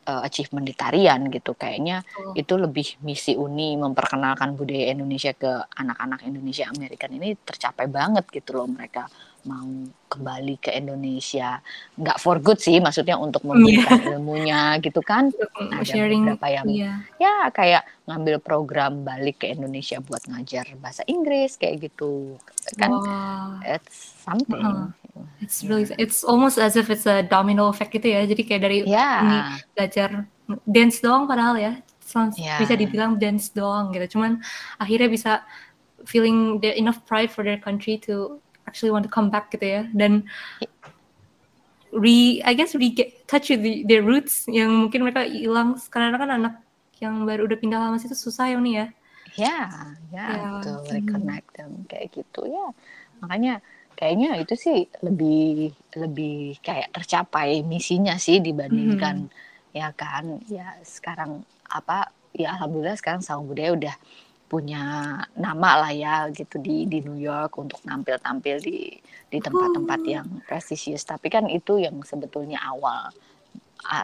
uh, 0.07 0.21
achievement 0.23 0.63
di 0.63 0.71
tarian 0.71 1.27
gitu. 1.27 1.51
Kayaknya 1.59 2.07
oh. 2.15 2.31
itu 2.39 2.55
lebih 2.55 3.03
misi 3.03 3.35
Uni 3.35 3.75
memperkenalkan 3.75 4.55
budaya 4.55 4.95
Indonesia 4.95 5.35
ke 5.35 5.59
anak-anak 5.75 6.23
Indonesia 6.23 6.71
Amerikan 6.71 7.11
ini 7.11 7.35
tercapai 7.35 7.91
banget 7.91 8.23
gitu 8.31 8.63
loh 8.63 8.71
mereka 8.71 9.11
mau 9.47 9.67
kembali 10.09 10.59
ke 10.59 10.73
Indonesia 10.73 11.61
nggak 11.95 12.17
for 12.17 12.41
good 12.41 12.59
sih 12.59 12.81
maksudnya 12.81 13.15
untuk 13.15 13.45
memberikan 13.45 13.99
yeah. 14.01 14.11
ilmunya 14.15 14.61
gitu 14.83 14.99
kan 14.99 15.31
ada 15.55 15.85
sharing 15.85 16.25
beberapa 16.25 16.47
yang 16.49 16.65
yeah. 16.67 16.97
ya 17.21 17.47
kayak 17.53 17.85
ngambil 18.09 18.41
program 18.41 19.05
balik 19.05 19.45
ke 19.45 19.53
Indonesia 19.53 20.01
buat 20.03 20.25
ngajar 20.27 20.75
bahasa 20.81 21.05
Inggris 21.05 21.55
kayak 21.55 21.91
gitu 21.91 22.35
kan 22.75 22.91
wow. 22.91 23.61
it's 23.63 24.17
something 24.25 24.59
uh 24.59 24.89
-huh. 24.89 25.23
it's 25.39 25.63
really 25.63 25.87
it's 26.01 26.25
almost 26.25 26.57
as 26.57 26.75
if 26.75 26.89
it's 26.89 27.05
a 27.05 27.23
domino 27.23 27.69
effect 27.69 27.93
gitu 27.93 28.09
ya 28.09 28.25
jadi 28.25 28.41
kayak 28.43 28.61
dari 28.65 28.77
yeah. 28.83 29.15
ini 29.21 29.37
belajar 29.77 30.09
dance 30.65 30.99
doang 30.99 31.29
padahal 31.29 31.55
ya 31.55 31.73
sounds 32.01 32.35
yeah. 32.41 32.57
bisa 32.57 32.73
dibilang 32.73 33.21
dance 33.21 33.53
doang 33.53 33.93
gitu 33.93 34.17
cuman 34.17 34.41
akhirnya 34.81 35.07
bisa 35.07 35.31
feeling 36.09 36.57
the 36.63 36.73
enough 36.73 37.05
pride 37.05 37.29
for 37.29 37.45
their 37.45 37.59
country 37.59 38.01
to 38.01 38.41
actually 38.69 38.93
want 38.93 39.01
to 39.01 39.09
come 39.09 39.33
back 39.33 39.49
gitu 39.49 39.65
ya. 39.65 39.81
Dan 39.89 40.29
re 41.89 42.37
I 42.45 42.53
guess 42.53 42.77
re 42.77 42.93
get 42.93 43.25
touch 43.25 43.49
with 43.49 43.65
the, 43.65 43.81
their 43.89 44.05
roots 44.05 44.45
yang 44.45 44.69
mungkin 44.69 45.01
mereka 45.01 45.25
hilang. 45.25 45.81
Sekarang 45.81 46.13
kan 46.13 46.29
anak 46.29 46.61
yang 47.01 47.25
baru 47.25 47.49
udah 47.49 47.57
pindah 47.57 47.79
lama 47.81 47.97
situ 47.97 48.13
susah 48.13 48.53
ya 48.53 48.61
nih 48.61 48.75
ya? 48.77 48.87
Ya 49.37 49.57
ya 50.13 50.25
itu 50.59 50.71
reconnect 50.93 51.49
them 51.57 51.89
kayak 51.89 52.13
gitu 52.13 52.45
ya. 52.45 52.69
Makanya 53.25 53.63
kayaknya 53.97 54.39
itu 54.39 54.53
sih 54.55 54.87
lebih 55.03 55.75
lebih 55.97 56.59
kayak 56.63 56.93
tercapai 56.95 57.65
misinya 57.65 58.15
sih 58.15 58.37
dibandingkan 58.39 59.27
hmm. 59.27 59.73
ya 59.73 59.89
kan. 59.97 60.43
Ya 60.45 60.77
sekarang 60.85 61.41
apa 61.69 62.11
ya 62.35 62.53
alhamdulillah 62.57 62.97
sekarang 62.99 63.21
Saung 63.25 63.49
Budaya 63.49 63.73
udah 63.73 63.95
punya 64.49 65.15
nama 65.37 65.85
lah 65.85 65.93
ya 65.93 66.25
gitu 66.33 66.57
di 66.57 66.89
di 66.89 67.05
New 67.05 67.21
York 67.21 67.53
untuk 67.61 67.77
nampil-tampil 67.85 68.57
di 68.57 68.97
di 69.29 69.37
tempat-tempat 69.37 70.01
yang 70.09 70.27
prestisius. 70.49 71.05
Tapi 71.05 71.29
kan 71.29 71.45
itu 71.45 71.77
yang 71.77 72.01
sebetulnya 72.01 72.57
awal 72.65 73.13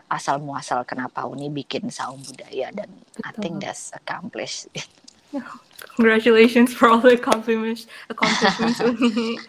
asal 0.08 0.40
muasal 0.40 0.86
kenapa 0.86 1.26
Uni 1.26 1.50
bikin 1.50 1.90
saung 1.92 2.22
budaya 2.22 2.72
dan 2.72 2.88
Betul. 2.94 3.26
I 3.26 3.32
think 3.42 3.56
that's 3.60 3.90
accomplished. 3.98 4.70
Congratulations 5.98 6.72
for 6.72 6.94
all 6.94 7.02
the 7.02 7.18
accomplishments, 7.18 7.90
accomplishments 8.08 8.80
Uni. 8.86 9.42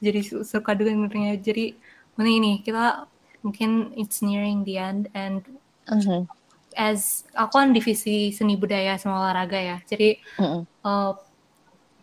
Jadi 0.00 0.20
suka 0.42 0.72
dengarnya. 0.72 1.36
Jadi 1.36 1.76
Uni 2.16 2.32
ini 2.40 2.52
kita 2.64 3.04
mungkin 3.44 3.92
it's 4.00 4.24
nearing 4.24 4.64
the 4.64 4.80
end 4.80 5.12
and 5.12 5.44
mm 5.86 6.00
-hmm 6.00 6.24
as 6.76 7.24
aku 7.32 7.56
kan 7.56 7.72
divisi 7.72 8.30
seni 8.30 8.54
budaya 8.54 9.00
sama 9.00 9.24
olahraga 9.24 9.56
ya. 9.56 9.76
Jadi 9.88 10.20
mm-hmm. 10.36 10.62
uh, 10.84 11.16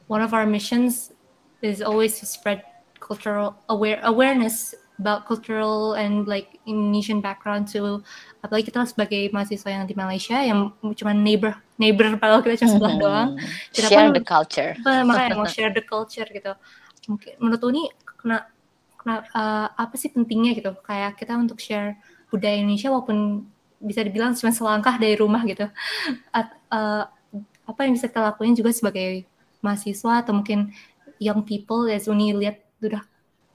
one 0.09 0.25
of 0.25 0.33
our 0.33 0.49
missions 0.49 1.13
is 1.61 1.79
always 1.79 2.19
to 2.19 2.25
spread 2.25 2.65
cultural 2.99 3.55
aware 3.69 4.01
awareness 4.03 4.75
about 4.97 5.25
cultural 5.25 5.93
and 5.93 6.27
like 6.29 6.59
Indonesian 6.65 7.21
background 7.21 7.67
to 7.73 8.01
apalagi 8.45 8.69
kita 8.69 8.85
sebagai 8.85 9.29
mahasiswa 9.33 9.69
yang 9.69 9.83
di 9.89 9.95
Malaysia 9.97 10.37
yang 10.37 10.73
cuma 10.95 11.11
neighbor 11.11 11.57
neighbor 11.81 12.13
padahal 12.17 12.45
kita 12.45 12.65
cuma 12.65 12.71
sebelah 12.77 12.93
mm-hmm. 12.97 13.05
doang. 13.05 13.29
Kita 13.71 13.87
share 13.89 14.09
pun, 14.09 14.17
the 14.17 14.25
culture. 14.25 14.71
Makanya 14.83 15.37
mau 15.37 15.49
share 15.55 15.73
the 15.73 15.85
culture 15.85 16.27
gitu. 16.27 16.53
Mungkin 17.07 17.33
menurut 17.37 17.61
ini 17.69 17.83
kena 18.05 18.47
kena 19.03 19.15
uh, 19.35 19.67
apa 19.75 19.95
sih 19.99 20.09
pentingnya 20.09 20.55
gitu 20.55 20.71
kayak 20.87 21.19
kita 21.19 21.35
untuk 21.35 21.59
share 21.59 21.99
budaya 22.31 22.55
Indonesia 22.57 22.89
walaupun 22.89 23.45
bisa 23.83 23.99
dibilang 24.01 24.31
cuma 24.33 24.55
selangkah 24.55 24.95
dari 24.95 25.19
rumah 25.19 25.43
gitu. 25.43 25.67
At, 26.31 26.55
uh, 26.71 27.05
apa 27.67 27.79
yang 27.83 27.93
bisa 27.95 28.07
kita 28.07 28.23
lakuin 28.23 28.55
juga 28.55 28.71
sebagai 28.71 29.27
mahasiswa 29.59 30.23
atau 30.23 30.35
mungkin 30.35 30.71
young 31.19 31.43
people 31.43 31.87
as 31.91 32.07
Uni 32.07 32.35
lihat 32.35 32.63
udah 32.83 33.03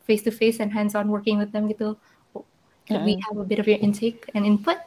face 0.05 0.25
to 0.25 0.33
face 0.33 0.61
and 0.61 0.73
hands 0.73 0.97
on 0.97 1.09
working 1.09 1.37
with 1.41 1.53
them 1.53 1.69
gitu. 1.69 1.97
Could 2.88 3.05
we 3.05 3.21
have 3.29 3.37
a 3.37 3.45
bit 3.45 3.61
of 3.61 3.69
your 3.69 3.77
intake 3.85 4.33
and 4.33 4.49
input? 4.49 4.81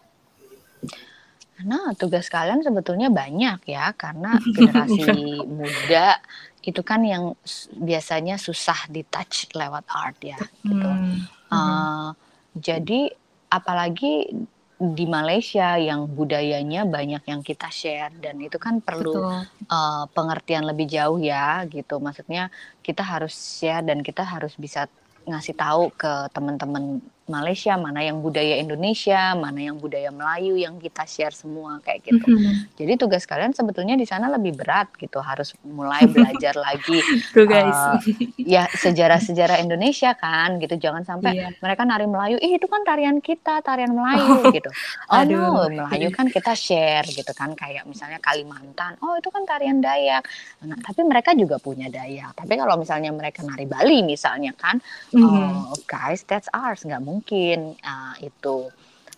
Nah, 1.61 1.93
tugas 1.93 2.25
kalian 2.25 2.65
sebetulnya 2.65 3.13
banyak 3.13 3.69
ya, 3.69 3.93
karena 3.93 4.41
generasi 4.57 5.45
muda 5.45 6.17
itu 6.65 6.81
kan 6.81 7.05
yang 7.05 7.37
biasanya 7.77 8.41
susah 8.41 8.89
di 8.89 9.05
touch 9.05 9.53
lewat 9.53 9.85
art 9.85 10.17
ya, 10.25 10.41
gitu. 10.65 10.89
Hmm. 10.89 11.29
Uh, 11.53 12.09
jadi 12.57 13.13
apalagi 13.53 14.33
di 14.81 15.05
Malaysia 15.05 15.77
yang 15.77 16.09
budayanya 16.09 16.89
banyak 16.89 17.21
yang 17.29 17.45
kita 17.45 17.69
share. 17.69 18.09
Dan 18.17 18.41
itu 18.41 18.57
kan 18.57 18.81
perlu 18.81 19.21
uh, 19.21 20.03
pengertian 20.09 20.65
lebih 20.65 20.89
jauh 20.89 21.21
ya 21.21 21.61
gitu. 21.69 22.01
Maksudnya 22.01 22.49
kita 22.81 23.05
harus 23.05 23.37
share 23.37 23.85
dan 23.85 24.01
kita 24.01 24.25
harus 24.25 24.57
bisa 24.57 24.89
ngasih 25.29 25.53
tahu 25.53 25.93
ke 25.93 26.33
teman-teman 26.33 26.97
Malaysia, 27.31 27.73
mana 27.75 28.03
yang 28.03 28.19
budaya 28.19 28.59
Indonesia, 28.59 29.31
mana 29.33 29.63
yang 29.63 29.79
budaya 29.79 30.11
Melayu 30.11 30.59
yang 30.59 30.75
kita 30.75 31.07
share 31.07 31.31
semua 31.31 31.79
kayak 31.79 32.03
gitu. 32.03 32.27
Mhm. 32.27 32.75
Jadi 32.75 32.93
tugas 32.99 33.23
kalian 33.23 33.55
sebetulnya 33.55 33.95
di 33.95 34.03
sana 34.03 34.27
lebih 34.27 34.53
berat 34.53 34.91
gitu, 34.99 35.23
harus 35.23 35.55
mulai 35.63 36.03
belajar 36.03 36.51
lagi 36.67 36.99
Tuh 37.31 37.47
guys. 37.47 37.71
uh, 37.71 37.95
ya 38.59 38.67
sejarah-sejarah 38.67 39.63
Indonesia 39.63 40.11
kan 40.13 40.59
gitu. 40.59 40.75
Jangan 40.75 41.07
sampai 41.07 41.31
Iya. 41.31 41.47
mereka 41.57 41.87
nari 41.87 42.03
Melayu, 42.03 42.35
ih 42.37 42.59
itu 42.59 42.67
kan 42.67 42.83
tarian 42.83 43.23
kita, 43.23 43.63
tarian 43.63 43.95
Melayu 43.95 44.43
gitu. 44.57 44.67
Oh 45.07 45.23
no, 45.23 45.63
Aduh. 45.63 45.71
Melayu 45.71 46.11
kan 46.11 46.27
kita 46.27 46.51
share 46.51 47.07
gitu 47.07 47.31
kan 47.31 47.55
kayak 47.55 47.87
misalnya 47.87 48.19
Kalimantan, 48.19 48.99
oh 48.99 49.15
itu 49.15 49.31
kan 49.31 49.47
tarian 49.47 49.79
Dayak. 49.79 50.27
Nah, 50.61 50.75
tapi 50.75 51.07
mereka 51.07 51.31
juga 51.31 51.55
punya 51.55 51.87
Dayak. 51.87 52.35
Tapi 52.35 52.53
kalau 52.53 52.75
misalnya 52.75 53.13
mereka 53.13 53.39
nari 53.41 53.63
Bali 53.63 54.03
misalnya 54.03 54.51
kan, 54.51 54.81
Mhm. 55.13 55.69
oh 55.69 55.77
guys 55.85 56.25
that's 56.25 56.49
ours 56.51 56.81
nggak 56.81 56.99
mungkin 56.99 57.19
uh, 57.25 58.15
itu 58.21 58.55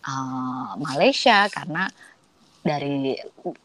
uh, 0.03 0.71
Malaysia 0.79 1.47
karena 1.47 1.87
dari 2.63 3.11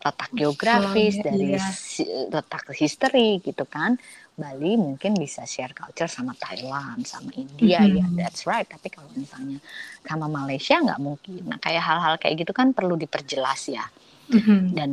letak 0.03 0.31
geografis, 0.35 1.22
Oh, 1.22 1.22
dari 1.22 1.55
iya. 1.55 1.62
si- 1.70 2.11
letak 2.35 2.74
history 2.74 3.38
gitu 3.38 3.62
kan. 3.66 3.94
Bali 4.38 4.79
mungkin 4.79 5.18
bisa 5.18 5.42
share 5.46 5.74
culture 5.74 6.07
sama 6.11 6.35
Thailand, 6.38 7.03
sama 7.07 7.31
India 7.35 7.83
Mhm. 7.83 7.94
ya, 7.98 8.07
that's 8.14 8.46
right. 8.46 8.66
Tapi 8.66 8.90
kalau 8.90 9.11
misalnya 9.14 9.59
sama 10.07 10.27
Malaysia 10.31 10.79
nggak 10.79 10.98
mungkin. 11.03 11.42
Nah 11.46 11.59
kayak 11.59 11.83
hal-hal 11.83 12.14
kayak 12.22 12.42
gitu 12.46 12.53
kan 12.55 12.70
perlu 12.74 12.94
diperjelas 12.94 13.70
ya 13.70 13.87
Mhm. 14.31 14.74
dan 14.74 14.90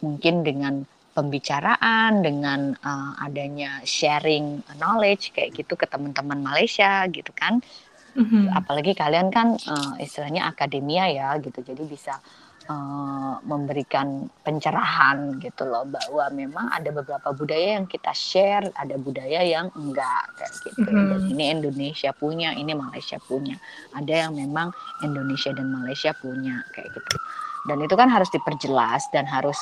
mungkin 0.00 0.42
dengan 0.42 0.74
pembicaraan 1.10 2.22
dengan 2.22 2.72
uh, 2.80 3.12
adanya 3.20 3.82
sharing 3.84 4.62
knowledge 4.78 5.34
kayak 5.34 5.52
gitu 5.58 5.74
ke 5.74 5.84
teman-teman 5.84 6.38
Malaysia 6.40 7.02
gitu 7.10 7.34
kan 7.34 7.58
Mhm. 8.14 8.50
apalagi 8.52 8.92
kalian 8.92 9.30
kan 9.30 9.54
uh, 9.56 9.94
istilahnya 9.98 10.46
akademia 10.46 11.06
ya 11.08 11.28
gitu 11.38 11.60
jadi 11.60 11.82
bisa 11.84 12.18
uh, 12.66 13.38
memberikan 13.42 14.26
pencerahan 14.42 15.38
gitu 15.38 15.64
loh 15.64 15.86
bahwa 15.86 16.26
memang 16.30 16.66
ada 16.70 16.90
beberapa 16.90 17.30
budaya 17.30 17.78
yang 17.78 17.86
kita 17.86 18.10
share 18.10 18.66
ada 18.74 18.94
budaya 18.96 19.40
yang 19.40 19.70
enggak 19.74 20.24
kayak 20.36 20.52
gitu 20.66 20.80
Mhm. 20.84 21.06
dan 21.10 21.20
ini 21.28 21.44
Indonesia 21.50 22.10
punya 22.12 22.50
ini 22.52 22.72
Malaysia 22.74 23.18
punya 23.18 23.56
ada 23.94 24.14
yang 24.26 24.34
memang 24.34 24.70
Indonesia 25.00 25.50
dan 25.50 25.70
Malaysia 25.70 26.10
punya 26.14 26.62
kayak 26.70 26.90
gitu 26.90 27.16
dan 27.68 27.76
itu 27.78 27.92
kan 27.92 28.08
harus 28.08 28.32
diperjelas 28.32 29.04
dan 29.12 29.28
harus 29.28 29.56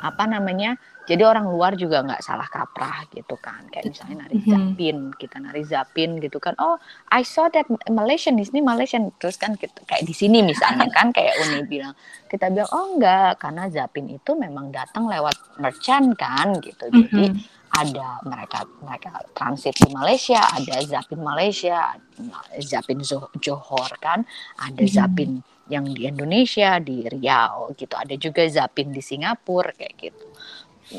apa 0.00 0.24
namanya 0.24 0.80
jadi 1.06 1.22
orang 1.22 1.46
luar 1.46 1.78
juga 1.78 2.02
nggak 2.02 2.18
salah 2.18 2.50
kaprah 2.50 3.06
gitu 3.08 3.38
kan. 3.38 3.70
Kayak 3.70 3.94
misalnya 3.94 4.26
nari 4.26 4.36
Mhm. 4.42 4.50
zapin 4.50 4.96
kita 5.14 5.36
nari 5.38 5.62
zapin 5.62 6.10
gitu 6.18 6.36
kan. 6.36 6.58
Oh 6.58 6.76
I 7.08 7.22
saw 7.22 7.46
that 7.48 7.64
Malaysian 7.86 8.34
di 8.34 8.42
sini 8.42 8.60
Malaysian. 8.60 9.14
Terus 9.16 9.38
kan 9.38 9.54
kita, 9.54 9.86
kayak 9.86 10.02
di 10.02 10.12
sini 10.12 10.42
misalnya 10.42 10.90
kan 10.96 11.14
kayak 11.14 11.38
Uni 11.46 11.62
bilang. 11.62 11.94
Kita 12.26 12.50
bilang 12.50 12.66
oh 12.74 12.98
enggak 12.98 13.38
karena 13.38 13.70
zapin 13.70 14.10
itu 14.10 14.34
memang 14.34 14.74
datang 14.74 15.06
lewat 15.06 15.38
merchant 15.56 16.18
kan 16.18 16.58
gitu. 16.58 16.90
Jadi 16.90 17.30
Mhm. 17.30 17.54
ada 17.76 18.18
mereka 18.24 18.64
mereka 18.80 19.10
transit 19.30 19.76
di 19.76 19.92
Malaysia 19.92 20.40
ada 20.40 20.80
zapin 20.80 21.20
Malaysia 21.20 21.92
zapin 22.62 23.02
Johor 23.36 23.90
kan 24.00 24.24
ada 24.56 24.80
Mhm. 24.80 24.88
zapin 24.88 25.30
yang 25.68 25.84
di 25.84 26.06
Indonesia 26.06 26.78
di 26.78 27.04
Riau 27.04 27.74
gitu 27.76 27.92
ada 27.92 28.14
juga 28.16 28.46
zapin 28.48 28.94
di 28.94 29.02
Singapura 29.02 29.74
kayak 29.74 29.94
gitu 29.98 30.24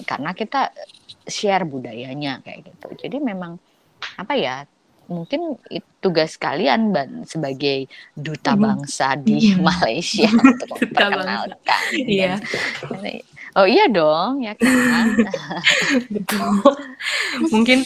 karena 0.03 0.31
kita 0.31 0.71
share 1.23 1.63
budayanya 1.63 2.43
kayak 2.43 2.67
gitu 2.67 2.87
jadi 3.07 3.17
memang 3.19 3.55
apa 4.15 4.33
ya 4.35 4.55
mungkin 5.07 5.55
tugas 5.97 6.35
kalian 6.35 6.91
ban- 6.91 7.23
sebagai 7.23 7.87
duta 8.11 8.53
Mhm. 8.53 8.61
bangsa 8.61 9.15
di 9.15 9.55
Mhm. 9.55 9.63
Malaysia 9.63 10.27
untuk 10.43 10.67
memperkenalkan 10.75 11.55
Iya. 11.95 12.35
Oh 13.55 13.63
iya 13.63 13.87
dong 13.87 14.43
ya 14.43 14.53
kan 14.57 15.15
Betul. 16.13 16.75
Mungkin 17.53 17.85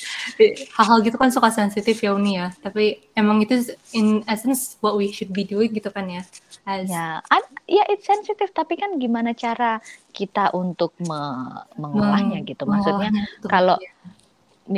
hal-hal 0.73 0.97
gitu 1.03 1.15
kan 1.15 1.29
suka 1.29 1.51
sensitif 1.51 2.01
ya 2.01 2.15
Uni 2.15 2.39
ya. 2.39 2.49
Tapi 2.59 2.99
emang 3.13 3.43
itu 3.43 3.61
in 3.91 4.25
essence 4.25 4.79
what 4.81 4.97
we 4.97 5.11
should 5.11 5.29
be 5.29 5.43
doing 5.43 5.71
gitu 5.71 5.91
kan 5.91 6.07
ya. 6.07 6.23
As 6.63 6.87
Ya, 6.87 7.19
ad- 7.27 7.53
ya 7.65 7.83
it's 7.89 8.05
sensitif 8.05 8.51
tapi 8.51 8.77
kan 8.77 8.97
gimana 8.97 9.33
cara 9.33 9.81
kita 10.11 10.51
untuk 10.53 10.93
me- 10.99 11.63
mengolahnya 11.75 12.41
meng- 12.41 12.47
gitu. 12.47 12.63
Maksudnya 12.65 13.09
tuh. 13.39 13.49
kalau 13.49 13.75
ni- 13.77 13.89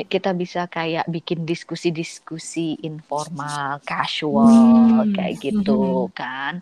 kita 0.01 0.33
bisa 0.33 0.65
kayak 0.65 1.05
bikin 1.05 1.45
diskusi-diskusi 1.45 2.81
informal, 2.81 3.77
casual 3.85 5.05
Hmm, 5.05 5.13
kayak 5.13 5.39
gitu 5.39 6.09
mhm. 6.09 6.13
kan. 6.17 6.53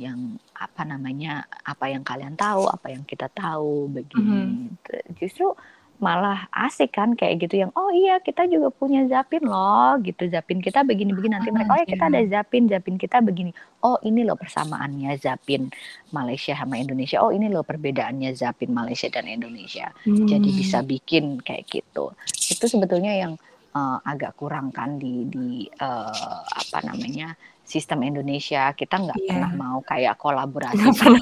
Yang 0.00 0.40
apa 0.56 0.82
namanya? 0.88 1.44
Apa 1.62 1.92
yang 1.92 2.02
kalian 2.02 2.34
tahu, 2.34 2.66
apa 2.66 2.88
yang 2.88 3.04
kita 3.04 3.28
tahu 3.28 3.92
begini. 3.92 4.72
Justru 5.20 5.52
malah 5.98 6.46
asik 6.54 6.94
kan 6.94 7.18
kayak 7.18 7.42
gitu 7.42 7.58
yang 7.58 7.74
oh 7.74 7.90
iya 7.90 8.22
kita 8.22 8.46
juga 8.46 8.70
punya 8.70 9.02
zapin 9.10 9.42
loh 9.42 9.98
gitu. 9.98 10.30
Zapin 10.30 10.62
kita 10.62 10.86
begini-begini. 10.86 11.34
Nanti 11.34 11.50
mereka 11.50 11.74
oh 11.74 11.78
ya 11.82 11.86
kita 11.86 12.04
ada 12.06 12.22
zapin 12.24 12.70
zapin 12.70 12.94
kita 12.94 13.18
begini. 13.18 13.50
Oh 13.82 13.98
ini 14.00 14.22
loh 14.22 14.38
persamaannya 14.38 15.18
zapin 15.18 15.70
Malaysia 16.10 16.54
sama 16.54 16.78
Indonesia. 16.78 17.18
Oh 17.18 17.30
ini 17.30 17.50
loh 17.50 17.62
perbedaannya 17.62 18.30
zapin 18.32 18.70
Malaysia 18.70 19.10
dan 19.10 19.26
Indonesia. 19.26 19.90
Jadi 20.04 20.48
Hmm. 20.48 20.58
bisa 20.58 20.78
bikin 20.80 21.42
kayak 21.42 21.66
gitu. 21.66 22.14
Itu 22.48 22.64
sebetulnya 22.64 23.18
yang 23.18 23.32
uh, 23.70 23.98
agak 24.02 24.34
kurang 24.34 24.70
kan 24.70 24.96
di 24.96 25.26
di 25.26 25.48
uh, 25.78 26.42
apa 26.46 26.78
namanya 26.86 27.34
sistem 27.62 28.00
Indonesia. 28.00 28.72
Kita 28.72 28.96
nggak 28.96 29.18
Iya. 29.18 29.28
pernah 29.28 29.52
mau 29.52 29.78
kayak 29.84 30.16
kolaborasi 30.16 30.88
sama 30.96 31.20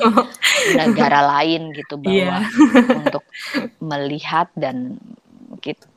negara 0.79 1.21
lain 1.37 1.75
gitu 1.75 1.99
bahwa 1.99 2.15
Iya. 2.15 2.37
untuk 3.03 3.25
melihat 3.87 4.51
dan 4.59 4.99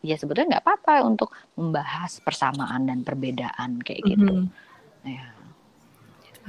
ya 0.01 0.13
sebetulnya 0.13 0.57
nggak 0.57 0.65
apa-apa 0.65 1.05
untuk 1.05 1.29
membahas 1.53 2.21
persamaan 2.21 2.85
dan 2.85 3.01
perbedaan 3.01 3.81
kayak 3.81 4.01
gitu 4.05 4.45
Mhm. 4.45 5.09
ya 5.09 5.25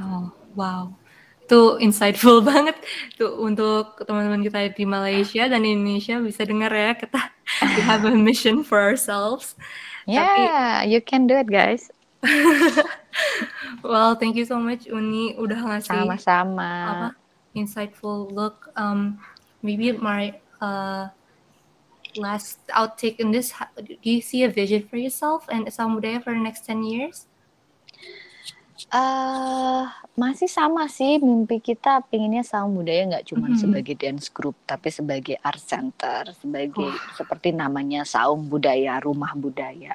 Oh, 0.00 0.32
wow. 0.56 0.96
Itu 1.44 1.76
insightful 1.76 2.40
banget 2.46 2.72
tuh 3.20 3.36
untuk 3.36 4.00
teman-teman 4.00 4.40
kita 4.40 4.72
di 4.72 4.88
Malaysia 4.88 5.44
dan 5.44 5.60
Indonesia 5.60 6.16
bisa 6.16 6.48
dengar 6.48 6.72
ya 6.72 6.96
kita 6.96 7.20
we 7.76 7.80
have 7.84 8.00
a 8.08 8.14
mission 8.14 8.64
for 8.64 8.80
ourselves. 8.80 9.56
yeah 10.08 10.80
you 10.80 11.04
can 11.04 11.28
do 11.28 11.36
it 11.36 11.48
guys 11.52 11.92
Well, 13.82 14.16
thank 14.16 14.36
you 14.36 14.44
so 14.44 14.60
much 14.60 14.86
Uni 14.88 15.36
udah 15.36 15.56
ngasih 15.60 16.04
sama-sama 16.04 16.70
apa 16.86 17.08
insightful 17.52 18.28
look. 18.30 18.70
Um, 18.76 19.18
maybe 19.60 19.92
my 19.92 20.36
uh, 20.60 21.08
last 22.16 22.58
outtake 22.72 23.20
in 23.20 23.30
this. 23.30 23.52
Do 23.76 23.94
you 24.02 24.20
see 24.20 24.42
a 24.44 24.50
vision 24.50 24.86
for 24.88 24.96
yourself 24.96 25.46
and 25.48 25.66
Budaya 25.66 26.22
for 26.22 26.32
the 26.34 26.40
next 26.40 26.66
10 26.66 26.82
years? 26.82 27.26
eh 28.90 29.84
masih 30.18 30.48
sama 30.50 30.88
sih 30.90 31.20
mimpi 31.22 31.62
kita 31.62 32.02
pinginnya 32.10 32.42
sama 32.42 32.80
budaya 32.80 33.06
nggak 33.06 33.26
cuma 33.28 33.46
Mhm. 33.52 33.60
sebagai 33.60 33.94
dance 33.94 34.26
group 34.32 34.56
tapi 34.66 34.88
sebagai 34.90 35.36
art 35.44 35.62
center 35.62 36.32
sebagai 36.34 36.90
seperti 37.14 37.52
namanya 37.54 38.02
saung 38.02 38.48
budaya 38.50 38.98
rumah 38.98 39.36
budaya 39.36 39.94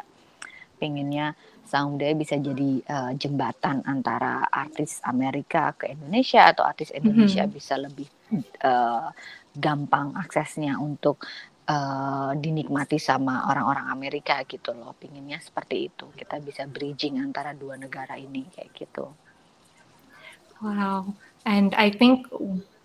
pinginnya 0.80 1.34
saung 1.65 1.97
budaya 1.97 2.13
bisa 2.13 2.38
jadi 2.38 2.71
eh, 2.86 3.12
jembatan 3.19 3.82
antara 3.84 4.45
artis 4.47 5.01
Amerika 5.04 5.73
ke 5.75 5.91
Indonesia 5.91 6.45
atau 6.47 6.63
artis 6.63 6.93
Indonesia 6.93 7.43
Mhm. 7.43 7.51
bisa 7.51 7.75
lebih 7.75 8.08
eh, 8.63 9.08
gampang 9.58 10.13
aksesnya 10.15 10.78
untuk 10.80 11.25
eh, 11.65 12.32
dinikmati 12.38 12.97
sama 13.01 13.49
orang-orang 13.49 13.89
Amerika 13.89 14.41
gitu 14.45 14.73
loh 14.73 14.93
pinginnya 14.95 15.41
seperti 15.41 15.89
itu 15.89 16.06
kita 16.13 16.38
bisa 16.41 16.63
bridging 16.69 17.21
antara 17.21 17.51
dua 17.54 17.75
negara 17.78 18.15
ini 18.17 18.45
kayak 18.54 18.71
gitu 18.73 19.10
Wow. 20.62 21.13
And 21.45 21.73
I 21.75 21.89
think 21.91 22.28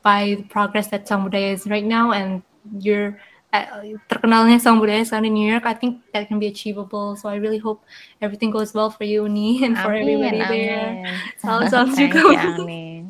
by 0.03 0.37
the 0.37 0.47
progress 0.49 0.89
that 0.89 1.07
Sang 1.09 1.25
Budaya 1.25 1.55
is 1.55 1.67
right 1.67 1.85
now 1.85 2.13
and 2.13 2.43
your 2.79 3.17
uh, 3.53 3.97
terkenalnya 4.09 4.61
Sang 4.61 4.81
Budaya 4.81 5.01
sekarang 5.07 5.31
di 5.31 5.33
New 5.33 5.49
York, 5.49 5.65
I 5.65 5.75
think 5.75 6.05
that 6.13 6.29
can 6.29 6.37
be 6.37 6.49
achievable. 6.51 7.17
So 7.17 7.29
I 7.29 7.37
really 7.41 7.59
hope 7.59 7.85
everything 8.21 8.51
goes 8.51 8.75
well 8.75 8.91
for 8.91 9.05
you, 9.05 9.25
Uni, 9.25 9.65
and 9.65 9.79
for 9.79 9.95
everybody 9.95 10.43
there. 10.45 11.09
Salam-salam 11.41 11.95
juga. 11.95 12.21
Amin. 12.59 13.09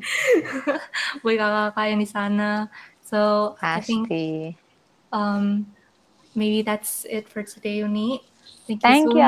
Buat 1.22 1.34
kakak-kakak 1.34 1.84
yang 1.90 2.00
di 2.00 2.08
sana. 2.08 2.50
So 3.02 3.52
I 3.58 3.82
think 3.82 4.06
Pasti. 4.06 4.54
Um, 5.12 5.66
maybe 6.34 6.62
that's 6.62 7.06
it 7.06 7.28
for 7.28 7.42
today, 7.42 7.82
Uni. 7.82 8.22
Thank 8.66 8.82
you 8.82 8.86
Thank 8.86 9.06
so 9.10 9.18
you, 9.18 9.26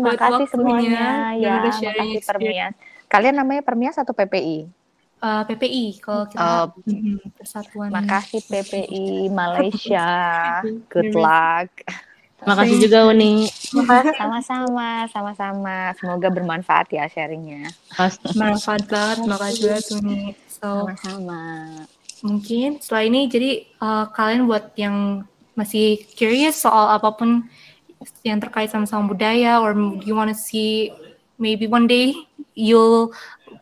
buat 0.00 0.20
Makasih 0.20 0.46
semuanya. 0.52 1.32
Ya, 1.40 1.52
udah 1.60 1.72
sharing 1.72 2.10
makasih. 2.12 2.28
Permias. 2.28 2.74
Kalian 3.08 3.36
namanya 3.40 3.62
Permias 3.64 3.96
atau 3.96 4.12
PPI? 4.12 4.68
Uh, 5.24 5.40
PPI 5.48 5.84
kalau 6.04 6.28
kita 6.28 6.68
Mhm, 6.84 7.32
Persatuan 7.32 7.88
Makasih 7.88 8.44
PPI 8.44 9.28
Malaysia. 9.40 10.08
Good 10.92 11.16
luck. 11.16 11.70
Makasih 12.44 12.76
juga 12.84 13.08
Uni. 13.08 13.48
Sama-sama, 14.20 15.08
sama-sama. 15.08 15.96
Semoga 15.96 16.28
bermanfaat 16.28 16.92
ya 16.92 17.08
sharingnya. 17.08 17.72
Bermanfaat 18.20 18.84
banget, 18.92 19.18
makasih 19.24 19.64
banget 19.64 19.86
Uni. 19.96 20.20
So, 20.46 20.68
sama-sama. 20.92 21.40
Mungkin. 22.24 22.80
Setelah 22.80 23.04
ini 23.04 23.28
jadi 23.28 23.68
uh, 23.84 24.08
kalian 24.08 24.48
buat 24.48 24.72
yang 24.80 25.28
masih 25.52 26.08
curious 26.16 26.56
soal 26.56 26.96
apa 26.96 27.12
pun 27.12 27.46
yang 28.24 28.40
terkait 28.40 28.72
sama 28.72 28.88
sama 28.88 29.12
budaya 29.12 29.60
or 29.60 29.76
you 30.02 30.16
want 30.16 30.32
to 30.32 30.36
see 30.36 30.88
maybe 31.36 31.68
one 31.68 31.84
day 31.84 32.16
you'll 32.56 33.12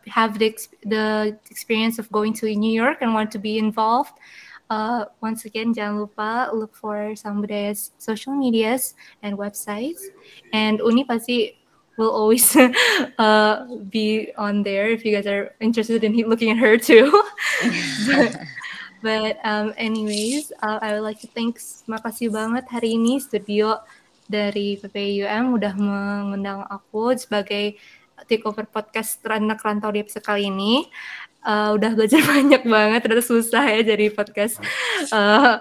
have 0.06 0.38
the 0.38 0.54
the 0.86 1.36
experience 1.50 1.98
of 1.98 2.06
going 2.14 2.32
to 2.32 2.46
New 2.54 2.72
York 2.72 3.02
and 3.02 3.10
want 3.10 3.34
to 3.34 3.42
be 3.42 3.58
involved. 3.58 4.14
Uh, 4.72 5.04
once 5.20 5.44
again 5.44 5.74
jangan 5.76 6.06
lupa 6.06 6.48
look 6.54 6.72
for 6.72 7.12
Sambudaya's 7.12 7.92
social 7.98 8.32
medias 8.32 8.94
and 9.20 9.36
websites. 9.36 10.00
And 10.54 10.80
Uni 10.80 11.04
pasti 11.04 11.58
will 11.97 12.11
always 12.11 12.57
uh, 13.18 13.66
be 13.90 14.32
on 14.38 14.62
there 14.62 14.88
if 14.88 15.05
you 15.05 15.12
guys 15.14 15.26
are 15.26 15.55
interested 15.61 16.05
in 16.05 16.16
looking 16.28 16.51
at 16.51 16.59
her 16.59 16.76
too. 16.76 17.11
but, 19.03 19.36
um, 19.45 19.74
anyways, 19.76 20.53
uh, 20.62 20.78
I 20.80 20.95
would 20.95 21.05
like 21.05 21.20
to 21.20 21.30
thank 21.30 21.59
makasih 21.88 22.32
banget 22.32 22.64
hari 22.70 22.97
ini 22.97 23.20
studio 23.20 23.82
dari 24.30 24.80
PPUM 24.80 25.59
udah 25.61 25.74
mengundang 25.76 26.64
aku 26.70 27.12
sebagai 27.18 27.76
takeover 28.24 28.64
podcast 28.64 29.20
anak 29.28 29.61
rantau 29.61 29.93
di 29.93 30.01
episode 30.01 30.24
kali 30.24 30.49
ini. 30.49 30.88
Uh, 31.43 31.74
udah 31.74 31.99
belajar 31.99 32.22
banyak 32.38 32.62
banget, 32.62 32.99
ternyata 33.03 33.24
susah 33.26 33.66
ya 33.66 33.82
jadi 33.82 34.14
podcast 34.14 34.62
uh, 35.11 35.59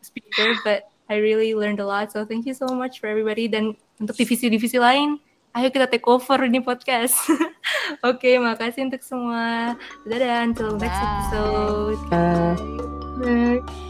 speaker, 0.00 0.56
but 0.64 0.88
I 1.12 1.20
really 1.20 1.52
learned 1.52 1.78
a 1.78 1.86
lot. 1.86 2.08
So 2.08 2.24
thank 2.24 2.48
you 2.48 2.56
so 2.56 2.72
much 2.72 3.04
for 3.04 3.12
everybody. 3.12 3.46
Dan 3.52 3.76
untuk 4.00 4.16
divisi-divisi 4.16 4.80
lain, 4.80 5.20
ayo 5.56 5.68
kita 5.74 5.90
take 5.90 6.06
over 6.06 6.38
ini 6.46 6.62
podcast. 6.62 7.16
Oke, 8.06 8.30
okay, 8.30 8.34
makasih 8.38 8.86
untuk 8.86 9.02
semua. 9.02 9.74
Dadah, 10.06 10.46
until 10.46 10.78
next 10.78 11.00
episode. 11.00 12.00
Bye. 12.10 12.56
Bye. 13.20 13.89